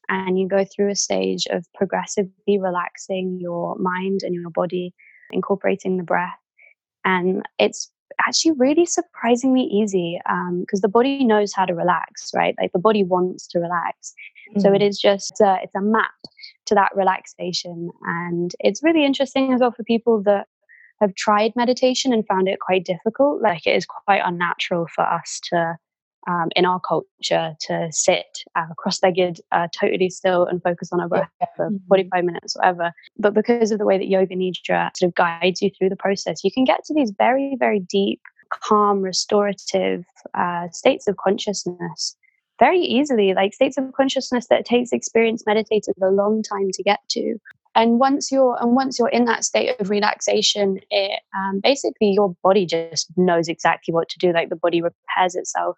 [0.10, 4.94] and you go through a stage of progressively relaxing your mind and your body,
[5.32, 6.38] incorporating the breath.
[7.06, 7.91] And it's
[8.28, 12.56] actually really surprisingly easy because um, the body knows how to relax, right?
[12.60, 14.14] Like the body wants to relax.
[14.56, 14.62] Mm.
[14.62, 15.00] So it mm.
[15.00, 16.12] just uh, it's a map
[16.68, 20.48] to that relaxation, and it's really interesting as well for people that
[21.00, 23.42] have tried meditation and found it quite difficult.
[23.42, 25.78] Like it is quite unnatural for us to
[26.28, 31.10] um, in our culture to sit uh, cross-legged, uh, totally still, and focus on our
[31.10, 31.48] breath yeah.
[31.56, 31.88] for mm-hmm.
[31.88, 32.94] 45 minutes, or whatever.
[33.18, 36.44] But because of the way that yoga nidra sort of guides you through the process,
[36.44, 42.16] you can get to these very, very deep, calm, restorative uh, states of consciousness
[42.60, 47.00] very easily, like states of consciousness that takes experienced meditators a long time to get
[47.10, 47.40] to
[47.76, 52.36] and once you're and once you're in that state of relaxation it um, basically your
[52.44, 55.78] body just knows exactly what to do like the body repairs itself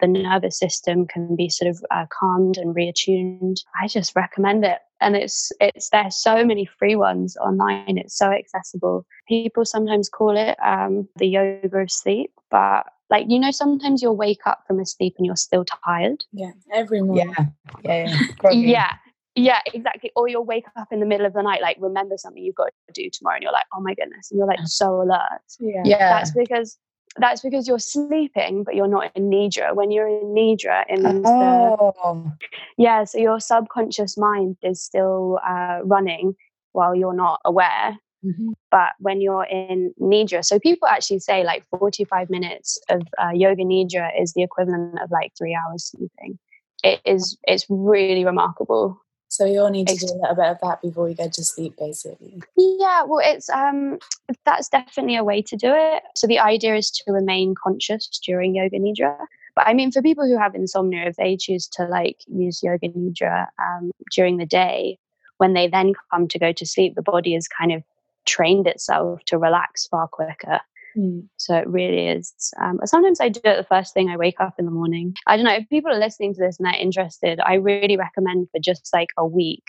[0.00, 3.60] the nervous system can be sort of uh, calmed and reattuned.
[3.80, 4.78] I just recommend it.
[5.00, 7.98] And it's it's there's so many free ones online.
[7.98, 9.04] It's so accessible.
[9.28, 14.16] People sometimes call it um, the yoga of sleep but like you know sometimes you'll
[14.16, 16.24] wake up from a sleep and you're still tired?
[16.32, 17.34] Yeah every morning.
[17.36, 17.46] Yeah
[17.82, 18.18] yeah.
[18.44, 18.92] Yeah, yeah.
[19.34, 20.12] Yeah, exactly.
[20.14, 22.70] Or you'll wake up in the middle of the night, like remember something you've got
[22.88, 25.40] to do tomorrow, and you're like, oh my goodness, and you're like so alert.
[25.58, 26.08] Yeah, yeah.
[26.10, 26.76] That's because
[27.16, 29.74] that's because you're sleeping, but you're not in nidra.
[29.74, 31.92] When you're in nidra, in oh.
[32.04, 32.32] the
[32.78, 36.34] yeah, so your subconscious mind is still uh, running
[36.72, 37.98] while you're not aware.
[38.24, 38.50] Mm-hmm.
[38.70, 43.64] But when you're in nidra, so people actually say like 45 minutes of uh, yoga
[43.64, 46.38] nidra is the equivalent of like three hours sleeping.
[46.84, 47.36] It is.
[47.44, 49.00] It's really remarkable.
[49.32, 51.42] So you all need to do a little bit of that before you go to
[51.42, 52.42] sleep, basically.
[52.54, 53.98] Yeah, well, it's um,
[54.44, 56.02] that's definitely a way to do it.
[56.14, 59.16] So the idea is to remain conscious during yoga nidra.
[59.56, 62.90] But I mean, for people who have insomnia, if they choose to like use yoga
[62.90, 64.98] nidra um, during the day,
[65.38, 67.82] when they then come to go to sleep, the body has kind of
[68.26, 70.60] trained itself to relax far quicker.
[70.96, 71.28] Mm.
[71.36, 72.32] So it really is.
[72.60, 75.14] Um, sometimes I do it the first thing I wake up in the morning.
[75.26, 77.40] I don't know if people are listening to this and they're interested.
[77.44, 79.64] I really recommend for just like a week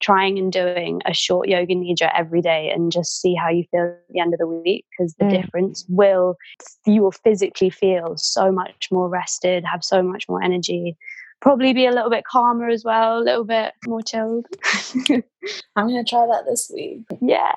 [0.00, 3.84] trying and doing a short yoga nidra every day and just see how you feel
[3.84, 5.42] at the end of the week because the mm.
[5.42, 6.36] difference will
[6.84, 10.96] you will physically feel so much more rested have so much more energy
[11.40, 14.46] probably be a little bit calmer as well a little bit more chilled
[15.76, 17.54] i'm going to try that this week yeah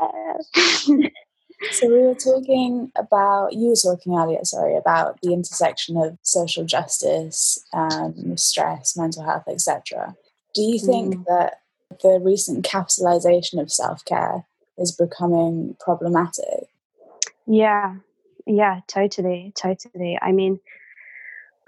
[1.72, 6.64] so we were talking about you were talking earlier sorry about the intersection of social
[6.66, 10.16] justice um, stress mental health etc
[10.55, 11.26] Do you think Mm.
[11.26, 11.62] that
[12.01, 14.45] the recent capitalization of self care
[14.78, 16.68] is becoming problematic?
[17.45, 17.95] Yeah,
[18.45, 20.18] yeah, totally, totally.
[20.22, 20.60] I mean,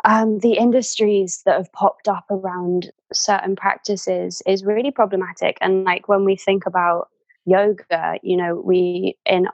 [0.06, 5.58] um, the industries that have popped up around certain practices is really problematic.
[5.62, 7.10] And like when we think about
[7.46, 9.48] yoga, you know, we in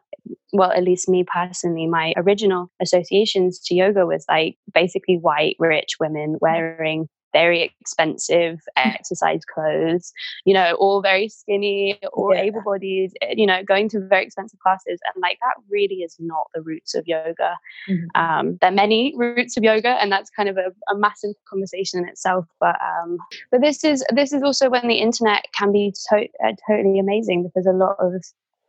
[0.54, 5.98] well, at least me personally, my original associations to yoga was like basically white, rich
[6.00, 6.38] women mm-hmm.
[6.42, 10.14] wearing very expensive exercise clothes,
[10.46, 12.48] you know, all very skinny, all Yeah.
[12.48, 13.12] able bodied,
[13.42, 15.00] you know, going to very expensive classes.
[15.08, 17.52] And like that really is not the roots of yoga.
[17.90, 18.08] Mhm.
[18.22, 22.00] Um, there are many roots of yoga, and that's kind of a, a massive conversation
[22.02, 22.46] in itself.
[22.60, 23.18] But um,
[23.52, 27.44] but this is this is also when the internet can be to- uh, totally amazing
[27.44, 28.24] because a lot of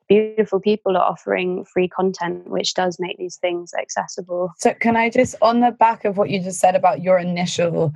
[0.08, 5.10] beautiful people are offering free content which does make these things accessible So can I
[5.10, 7.92] just on the back of what you just said about your initial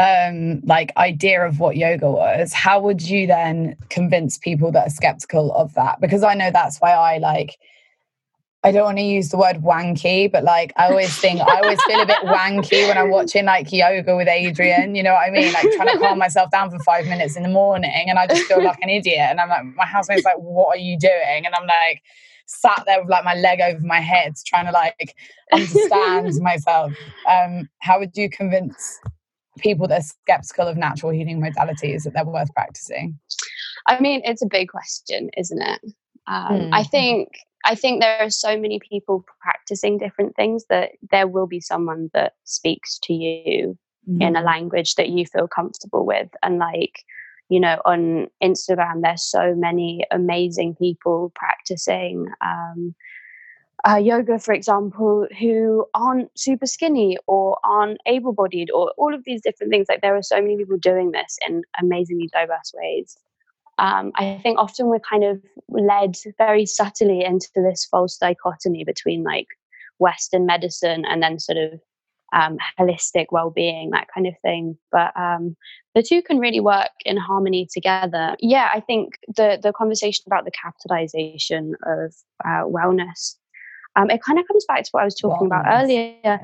[0.00, 4.90] um like idea of what yoga was, how would you then convince people that are
[4.90, 6.00] skeptical of that?
[6.00, 7.58] Because I know that's why I like
[8.62, 11.82] I don't want to use the word wanky, but like I always think I always
[11.84, 14.96] feel a bit wanky when I'm watching like yoga with Adriene.
[14.96, 15.52] You know what I mean?
[15.52, 18.44] Like trying to calm myself down for five minutes in the morning, and I just
[18.44, 19.26] feel like an idiot.
[19.30, 22.02] And I'm like, my housemate's like, "What are you doing?" And I'm like,
[22.46, 25.16] sat there with like my leg over my head, trying to like
[25.52, 26.92] understand myself.
[27.30, 28.98] Um, how would you convince
[29.58, 33.18] people that are skeptical of natural healing modalities that they're worth practicing?
[33.86, 35.80] i mean it's a big question isn't it
[36.26, 36.90] um, i Mm.
[36.90, 37.28] think
[37.64, 42.10] i think there are so many people practicing different things that there will be someone
[42.14, 43.78] that speaks to you
[44.18, 47.00] in a language that you feel comfortable with and like
[47.48, 52.94] you know on instagram there's so many amazing people practicing um,
[53.88, 59.40] uh, yoga for example who aren't super skinny or aren't able-bodied or all of these
[59.42, 63.16] different things like there are so many people doing this in amazingly diverse ways
[63.80, 69.24] um, I think often we're kind of led very subtly into this false dichotomy between
[69.24, 69.46] like
[69.98, 71.80] Western medicine and then sort of
[72.32, 74.76] um, holistic well-being, that kind of thing.
[74.92, 75.56] But um,
[75.94, 78.36] the two can really work in harmony together.
[78.38, 82.14] Yeah, I think the the conversation about the capitalization of
[82.44, 83.36] uh, wellness,
[84.00, 86.40] um, it kind of comes back to what I was talking about earlier.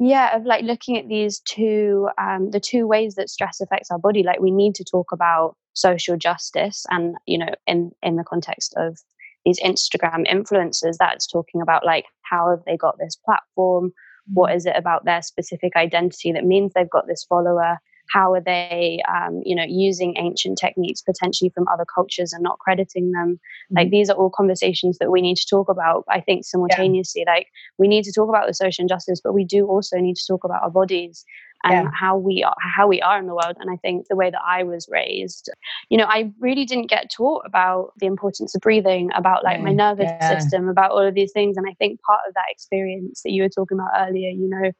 [0.00, 3.98] Yeah, of like looking at these two, um, the two ways that stress affects our
[3.98, 4.22] body.
[4.22, 8.74] Like we need to talk about social justice, and you know, in in the context
[8.76, 8.98] of
[9.44, 13.92] these Instagram influencers, that's talking about like how have they got this platform?
[14.32, 17.78] What is it about their specific identity that means they've got this follower?
[18.10, 22.58] How are they, um, you know, using ancient techniques potentially from other cultures and not
[22.58, 23.38] crediting them?
[23.70, 26.04] Like these are all conversations that we need to talk about.
[26.08, 27.48] I think simultaneously, like
[27.78, 30.44] we need to talk about the social injustice, but we do also need to talk
[30.44, 31.24] about our bodies
[31.64, 31.90] and Yeah.
[31.92, 33.56] how we are how we are in the world.
[33.58, 35.50] And I think the way that I was raised,
[35.90, 39.72] you know, I really didn't get taught about the importance of breathing, about like my
[39.72, 40.38] nervous yeah.
[40.38, 41.56] system, about all of these things.
[41.56, 44.70] And I think part of that experience that you were talking about earlier, you know,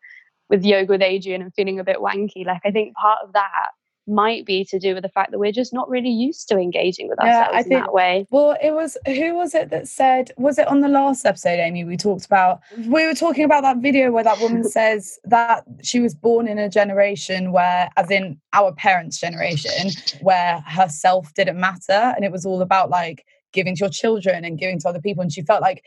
[0.49, 3.69] with yoga with Adriene and feeling a bit wanky, like I think part of that
[4.09, 7.09] might be to do with the fact that we're just not really used to engaging
[7.09, 8.27] with Yeah, ourselves I in that way.
[8.31, 10.33] Well, it was who was it that said?
[10.39, 11.85] Was it on the last episode, Amy?
[11.85, 12.91] We talked about mm-hmm.
[12.91, 16.59] we were talking about that video where that woman says that she was born in
[16.59, 19.91] a generation where, as in our parents' generation,
[20.23, 24.59] where herself didn't matter, and it was all about like giving to your children and
[24.59, 25.83] giving to other people, and she felt like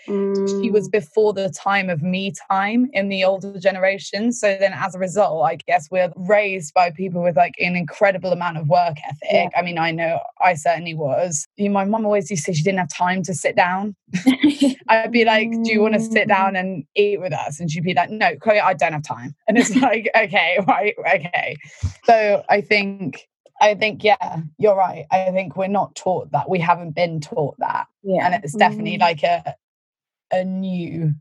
[0.62, 4.32] she was Mm, before the time of me time in the older generation.
[4.32, 8.32] So then, as a result, I guess we're raised by people with like an incredible
[8.32, 9.51] amount of work ethic.
[9.55, 11.47] I mean, I know I certainly was.
[11.57, 13.95] You know, my mum always used to say she didn't have time to sit down.
[14.88, 17.84] I'd be like, "Do you want to sit down and eat with us?" And she'd
[17.84, 21.55] be like, "No, Chloe, I don't have time." And it's like, "Okay, right, okay."
[22.05, 23.28] So I think.
[23.62, 25.05] I think, yeah, you're right.
[25.12, 26.49] I think we're not taught that.
[26.49, 28.26] We haven't been taught that Yeah.
[28.26, 29.01] and it's definitely Mm.
[29.01, 29.55] like a
[30.34, 31.14] a new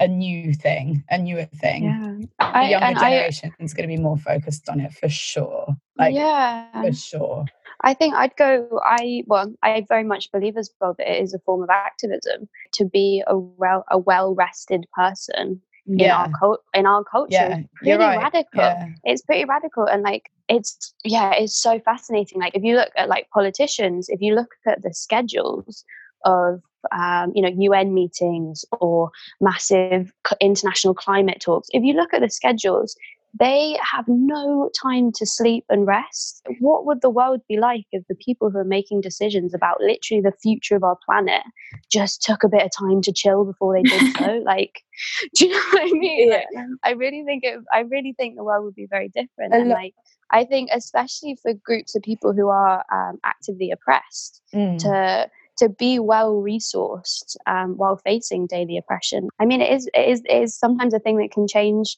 [0.00, 2.16] a new thing a newer thing yeah.
[2.40, 5.08] the I, younger and I, generation is going to be more focused on it for
[5.08, 5.68] sure
[5.98, 6.70] like yeah.
[6.82, 7.44] for sure
[7.82, 8.80] I think I'd go.
[8.82, 12.48] I well, I very much believe as well that it is a form of activism
[12.72, 17.30] to be a well a well rested person in yeah our cult in our culture.
[17.32, 18.60] yeah pretty right radical.
[18.60, 22.40] yeah It's pretty radical, and like it's yeah, it's so fascinating.
[22.40, 25.84] Like if you look at like politicians, if you look at the schedules
[26.24, 26.62] of
[26.92, 29.10] um, you know UN meetings or
[29.40, 32.96] massive international climate talks, if you look at the schedules,
[33.38, 36.42] they have no time to sleep and rest.
[36.60, 40.20] What would the world be like if the people who are making decisions about literally
[40.20, 41.42] the future of our planet
[41.90, 44.42] just took a bit of time to chill before they did so?
[44.44, 44.82] like,
[45.36, 46.30] do you know what I mean?
[46.30, 46.42] Yeah.
[46.54, 47.58] Like, I really think it.
[47.72, 49.52] I really think the world would be very different.
[49.52, 49.94] A and like,
[50.30, 54.78] I think especially for groups of people who are um, actively oppressed, Mm.
[54.78, 59.28] to to be well resourced um, while facing daily oppression.
[59.40, 61.96] I mean, it is it is it is sometimes a thing that can change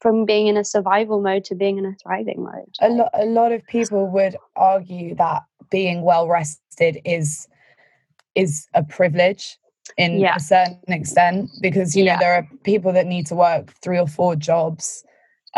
[0.00, 2.74] from being in a survival mode to being in a thriving mode.
[2.80, 7.46] a lot a lot of people would argue that being well rested is
[8.34, 9.58] is a privilege
[9.96, 10.36] in Yeah.
[10.36, 14.06] a certain extent because you know there are people that need to work three or
[14.06, 15.04] four jobs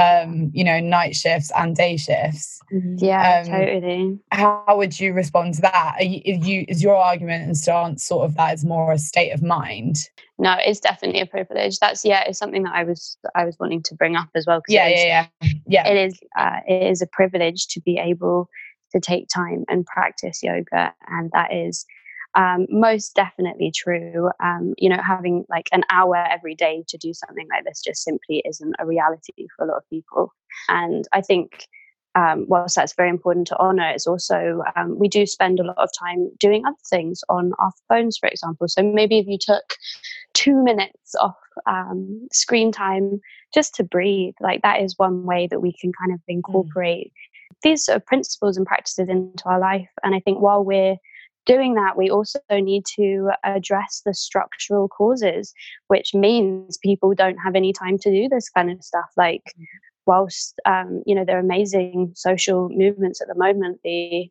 [0.01, 2.61] um you know night shifts and day shifts
[2.99, 4.19] Yeah, Um, totally.
[4.33, 8.05] how would you respond to that are you, is you is your argument and stance
[8.05, 9.97] sort of that is more a state of mind
[10.39, 11.79] No, it's definitely a privilege.
[11.81, 14.61] That's yeah, it's something that I was I was wanting to bring up as well.
[14.61, 17.81] 'cause yeah it is- yeah yeah yeah it is uh, it is a privilege to
[17.89, 18.49] be able
[18.93, 21.85] to take time and practice yoga and that is
[22.35, 24.31] um, most definitely true.
[24.43, 28.03] Um, you know having like an hour every day to do something like this just
[28.03, 30.33] simply isn't a reality for a lot of people.
[30.69, 31.67] And i think
[32.17, 35.79] um, whilst that's very important to honor it's also um, we do spend a lot
[35.79, 38.67] of time doing other things on our phones for example.
[38.69, 39.77] So maybe if you took
[40.35, 43.21] two minutes off um, screen time
[43.55, 47.13] just to breathe like that is one way that we can kind of incorporate
[47.63, 49.91] these sort of principles and practices into our life.
[50.03, 50.97] And i think while we're
[51.47, 55.53] doing that we also need to address the structural causes
[55.89, 59.55] which means people don't have any time to do this kind of stuff like
[60.07, 64.29] whilst um, you know there are amazing social movements at the moment the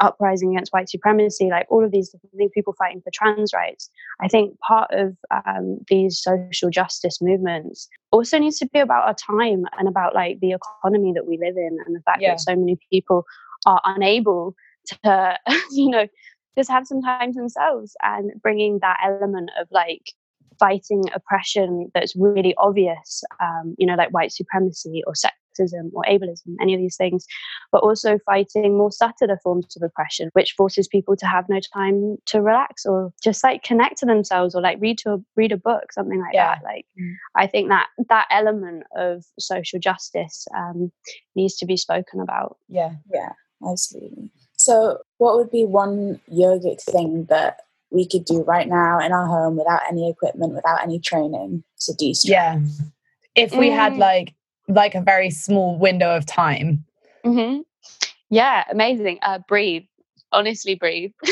[0.00, 3.88] uprising against white supremacy like all of these different things people fighting for trans rights
[4.20, 9.14] i think part of um, these social justice movements also needs to be about our
[9.14, 12.30] time and about like the economy that we live in and the fact Yeah.
[12.32, 13.24] that so many people
[13.66, 14.56] are unable
[15.04, 15.38] to
[15.70, 16.08] you know
[16.56, 20.12] just have some time to themselves and bringing that element of like
[20.58, 26.54] fighting oppression that's really obvious um, you know like white supremacy or sexism or ableism
[26.60, 27.26] any of these things
[27.72, 32.16] but also fighting more subtler forms of oppression which forces people to have no time
[32.26, 35.56] to relax or just like connect to themselves or like read to a, read a
[35.56, 36.54] book something like Yeah.
[36.54, 36.86] that like
[37.34, 40.92] i think that that element of social justice um,
[41.34, 43.32] needs to be spoken about yeah Yeah,
[43.68, 44.30] absolutely.
[44.56, 47.58] So, what would be one yogic thing that
[47.90, 51.94] we could do right now in our home without any equipment, without any training to
[51.94, 52.30] de stress?
[52.30, 52.60] yeah
[53.34, 53.98] if we had Mm.
[53.98, 54.34] like
[54.68, 56.84] like a very small window of time
[57.24, 57.58] hmm
[58.30, 59.18] Yeah, amazing.
[59.22, 59.84] Uh, breathe.
[60.34, 61.12] Honestly, breathe.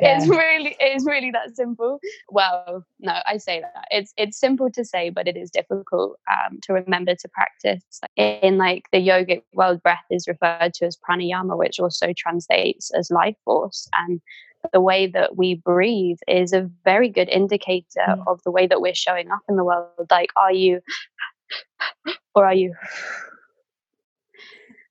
[0.00, 1.98] It's really, it's really that simple.
[2.30, 6.60] Well, no, I say that it's it's simple to say, but it is difficult um,
[6.62, 7.82] to remember to practice.
[8.16, 13.10] In like the yogic world, breath is referred to as pranayama, which also translates as
[13.10, 14.20] life force, and
[14.72, 18.22] the way that we breathe is a very good indicator Mm.
[18.28, 19.88] of the way that we're showing up in the world.
[20.10, 20.80] Like, are you,
[22.36, 22.74] or are you?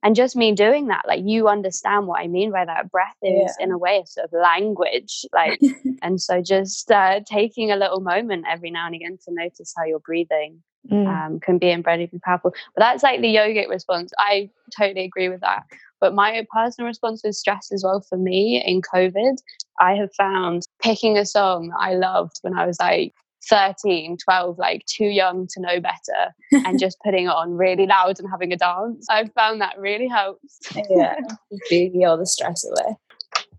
[0.03, 2.91] And just me doing that like you understand what i mean by that.
[2.91, 5.59] Breath is in a way a sort of language like
[6.01, 9.83] and so just uh, taking a little moment every now and again to notice how
[9.85, 11.07] you're breathing Mm.
[11.07, 12.53] um, can be incredibly powerful.
[12.73, 14.13] But that's like the yogic response.
[14.17, 15.63] I totally agree with that.
[15.99, 19.35] But my personal response with stress as well for me in covid
[19.79, 23.13] i have found picking a song i loved when i was like
[23.49, 28.19] 13 12 like too young to know better and just putting it on really loud
[28.19, 31.15] and having a dance i've found that really helps yeah,
[31.71, 32.97] boogie all the stress away.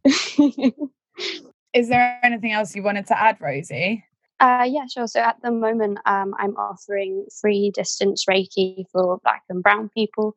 [1.75, 4.05] Is there anything else you wanted to add, Rosie?
[4.41, 5.07] Uh, yeah, sure.
[5.07, 10.35] So at the moment, um, I'm offering free distance Reiki for Black and Brown people.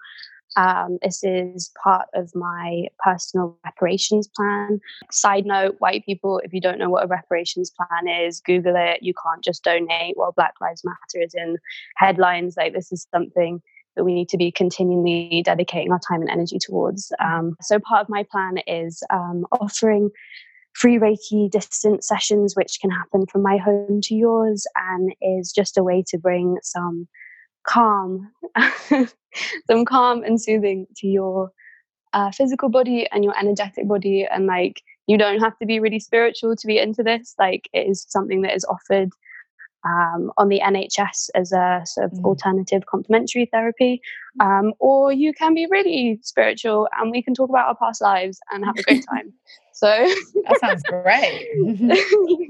[0.57, 4.79] Um, this is part of my personal reparations plan.
[5.11, 9.01] Side note white people, if you don't know what a reparations plan is, Google it.
[9.01, 11.57] You can't just donate while Black Lives Matter is in
[11.95, 12.55] headlines.
[12.57, 13.61] Like, this is something
[13.95, 17.11] that we need to be continually dedicating our time and energy towards.
[17.19, 20.09] Um, so, part of my plan is um, offering
[20.73, 25.77] free Reiki distance sessions, which can happen from my home to yours, and is just
[25.77, 27.07] a way to bring some
[27.63, 28.31] calm,
[29.67, 31.51] some calm and soothing to your
[32.13, 34.27] uh, physical body and your energetic body.
[34.29, 37.35] And like, you don't have to be really spiritual to be into this.
[37.39, 39.09] Like, it is something that is offered
[39.85, 42.25] um, on the NHS as a sort of Mm.
[42.25, 44.01] alternative complementary therapy.
[44.39, 48.39] Um, or you can be really spiritual and we can talk about our past lives
[48.51, 49.33] and have a great time.
[49.73, 51.47] So, That sounds great.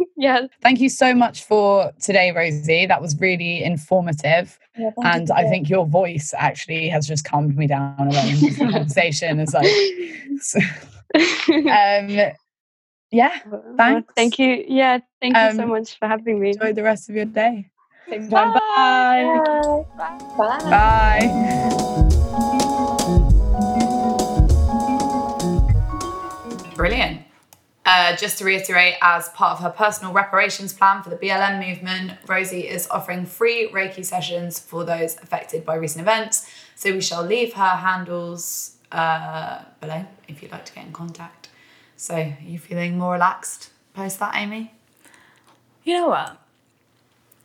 [0.21, 0.45] yeah.
[0.61, 2.85] Thank you so much for today, Rosie.
[2.85, 4.57] That was really informative.
[4.77, 8.11] Yeah, thank you and I think your voice actually has just calmed me down a
[8.11, 9.39] lot in this conversation.
[9.39, 9.65] It's like,
[11.49, 12.33] um,
[13.11, 14.13] yeah, Well, thanks.
[14.15, 14.63] Thank you.
[14.67, 16.49] Yeah, thank you so Um, much for having me.
[16.51, 17.69] enjoy the rest of your day.
[18.09, 18.53] Same time.
[18.53, 19.83] Bye.
[19.97, 20.59] Bye.
[20.69, 21.61] Bye.
[26.75, 27.20] Brilliant.
[27.93, 32.13] Uh, just to reiterate, as part of her personal reparations plan for the BLM movement,
[32.25, 36.49] Rosie is offering free Reiki sessions for those affected by recent events.
[36.77, 41.49] So we shall leave her handles uh, below if you'd like to get in contact.
[41.97, 44.71] So, are you feeling more relaxed post that, Amy?
[45.83, 46.37] You know what?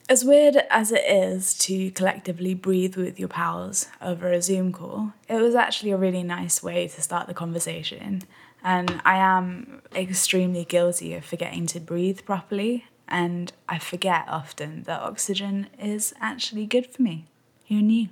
[0.09, 5.13] As weird as it is to collectively breathe with your pals over a Zoom call,
[5.29, 8.23] it was actually a really nice way to start the conversation.
[8.63, 15.01] And I am extremely guilty of forgetting to breathe properly, and I forget often that
[15.01, 17.27] oxygen is actually good for me.
[17.69, 18.09] Who knew?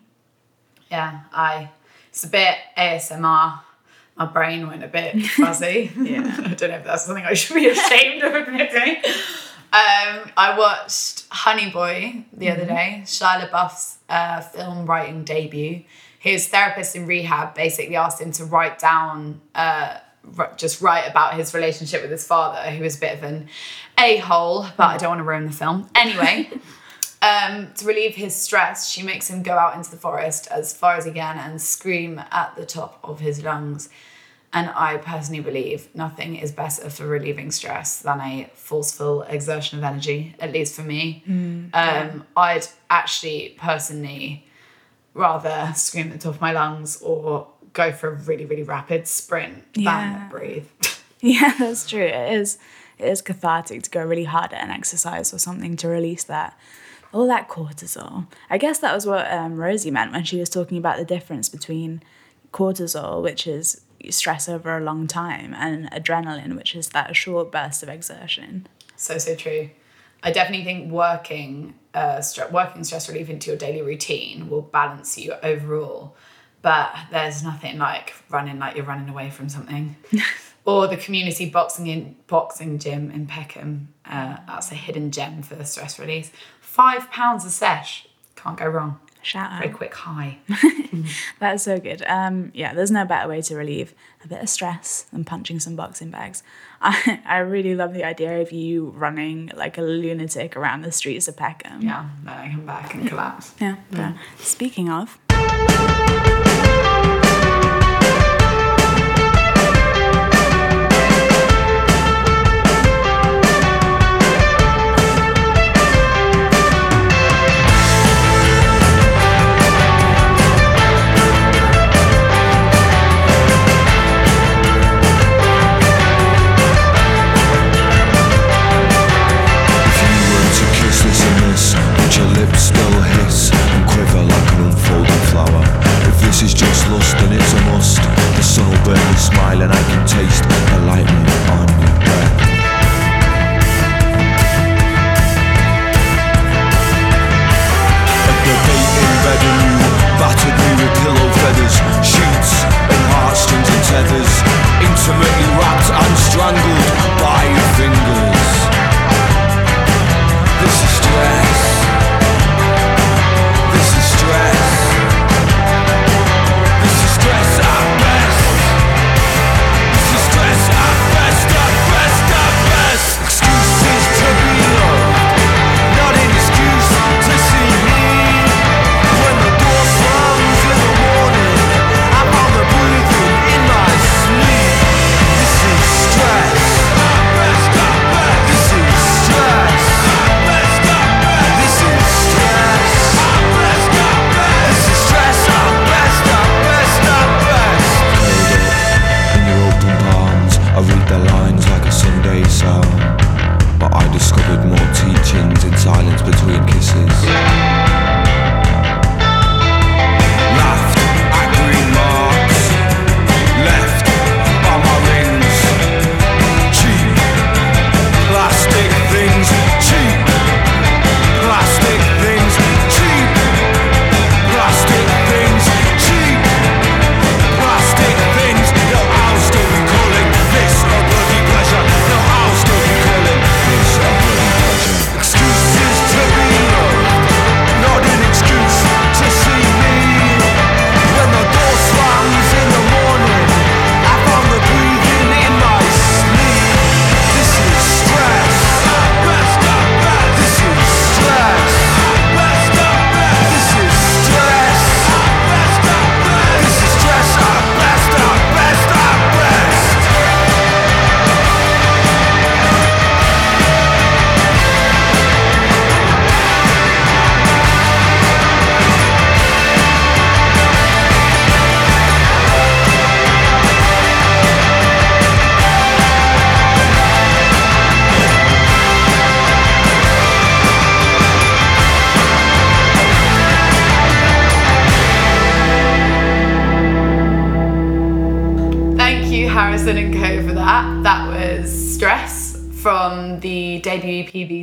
[0.91, 1.71] Yeah, I.
[2.11, 3.61] It's a bit ASMR.
[4.17, 5.91] My brain went a bit fuzzy.
[6.01, 9.03] yeah, I don't know if that's something I should be ashamed of admitting.
[9.73, 15.83] Um, I watched Honey Boy the other day, Shia LaBeouf's uh, film writing debut.
[16.21, 19.99] His therapist in rehab basically asked him to write down, uh,
[20.57, 23.49] just write about his relationship with his father, who is a bit of an
[23.99, 25.89] a hole, but I don't want to ruin the film.
[25.95, 26.51] Anyway.
[27.23, 30.97] Um, to relieve his stress, she makes him go out into the forest as far
[30.97, 33.89] as he can and scream at the top of his lungs.
[34.53, 39.85] And I personally believe nothing is better for relieving stress than a forceful exertion of
[39.85, 41.23] energy, at least for me.
[41.73, 44.47] um, I'd actually personally
[45.15, 49.07] rather scream at the top of my lungs or go for a really, really rapid
[49.07, 50.19] sprint Yeah.
[50.19, 50.67] than breathe.
[51.21, 52.03] Yeah, that's true.
[52.05, 52.59] It is
[52.99, 56.59] it is cathartic to go really hard at an exercise or something to release that
[57.15, 58.27] all that cortisol.
[58.51, 61.49] I guess that was what um, Rosie meant when she was talking about the difference
[61.49, 62.03] between
[62.53, 67.83] cortisol, which is stress over a long time, and adrenaline, which is that short burst
[67.83, 68.67] of exertion.
[68.97, 69.71] So so true.
[70.23, 75.17] I definitely think working uh, stre- working stress relief into your daily routine will balance
[75.17, 76.17] you overall.
[76.65, 79.97] But there's nothing like running like you're running away from something.
[80.65, 83.89] or the community boxing in boxing gym in Peckham.
[84.07, 86.33] Uh, that's a hidden gem for the stress release.
[86.63, 88.09] Five pounds a sesh.
[88.35, 88.99] Can't go wrong.
[89.21, 89.63] Shout out.
[89.63, 90.39] Very quick high.
[91.39, 92.03] That's so good.
[92.07, 95.77] Um, yeah, there's no better way to relieve a bit of stress than punching some
[95.77, 96.43] boxing bags.
[96.83, 101.27] I, I really love the idea of you running like a lunatic around the streets
[101.27, 101.81] of Peckham.
[101.81, 103.55] Yeah, then I come back and collapse.
[103.59, 103.77] Yeah.
[103.91, 105.19] but Speaking of,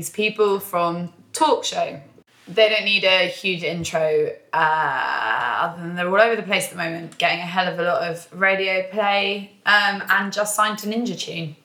[0.02, 2.02] These People from Talk Show.
[2.48, 6.72] They don't need a huge intro, uh, other than they're all over the place at
[6.72, 10.80] the moment, getting a hell of a lot of radio play, um, and just signed
[10.80, 11.56] to Ninja Tune.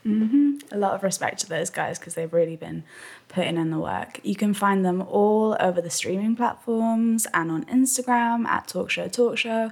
[0.71, 2.85] A lot of respect to those guys because they've really been
[3.29, 4.21] putting in the work.
[4.23, 9.09] You can find them all over the streaming platforms and on Instagram at Talk Show
[9.09, 9.71] Talk Show.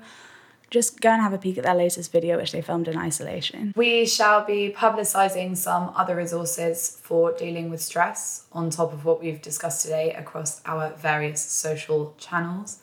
[0.75, 3.73] Just go and have a peek at their latest video, which they filmed in isolation.
[3.77, 9.23] We shall be publicising some other resources for dealing with stress on top of what
[9.23, 12.81] we've discussed today across our various social channels.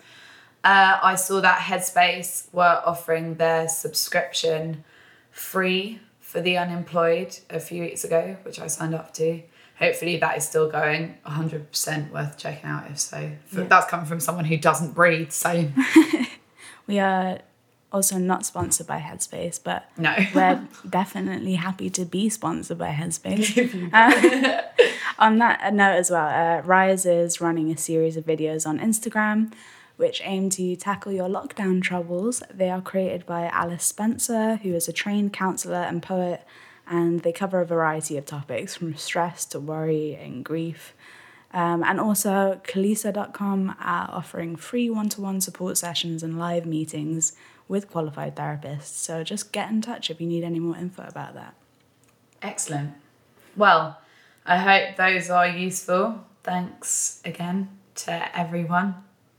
[0.63, 4.85] Uh, I saw that Headspace were offering their subscription
[5.29, 9.41] free for the unemployed a few weeks ago, which I signed up to.
[9.79, 13.31] Hopefully, that is still going 100% worth checking out, if so.
[13.51, 13.63] Yeah.
[13.65, 15.67] That's coming from someone who doesn't breathe, so
[16.87, 17.39] We are
[17.91, 20.15] also not sponsored by Headspace, but No.
[20.33, 23.89] we're definitely happy to be sponsored by Headspace.
[23.93, 24.61] Uh,
[25.19, 29.51] on that note as well, uh, Rise is running a series of videos on Instagram
[29.97, 32.41] which aim to tackle your lockdown troubles.
[32.51, 36.41] They are created by Alice Spencer, who is a trained counsellor and poet,
[36.87, 40.95] and they cover a variety of topics from stress to worry and grief.
[41.53, 47.33] Um, and also, Kalisa.com are offering free one to one support sessions and live meetings
[47.71, 48.93] with qualified therapists.
[49.07, 51.55] So just get in touch if you need any more info about that.
[52.41, 52.91] Excellent.
[53.55, 53.97] Well,
[54.45, 56.25] I hope those are useful.
[56.43, 58.95] Thanks again to everyone.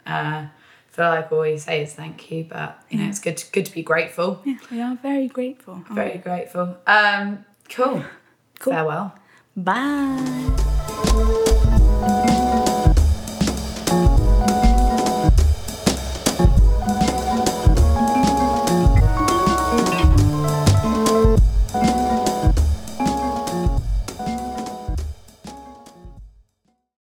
[0.07, 0.51] Uh, I
[0.89, 3.74] feel like I always say is thank you, but you know it's good good to
[3.74, 4.41] be grateful.
[4.45, 5.85] Yeah, we are very grateful.
[5.91, 6.18] Very we?
[6.18, 6.78] grateful.
[6.87, 8.03] Um, cool.
[8.59, 8.74] Cool.
[8.74, 9.12] Farewell.
[9.57, 11.49] Bye.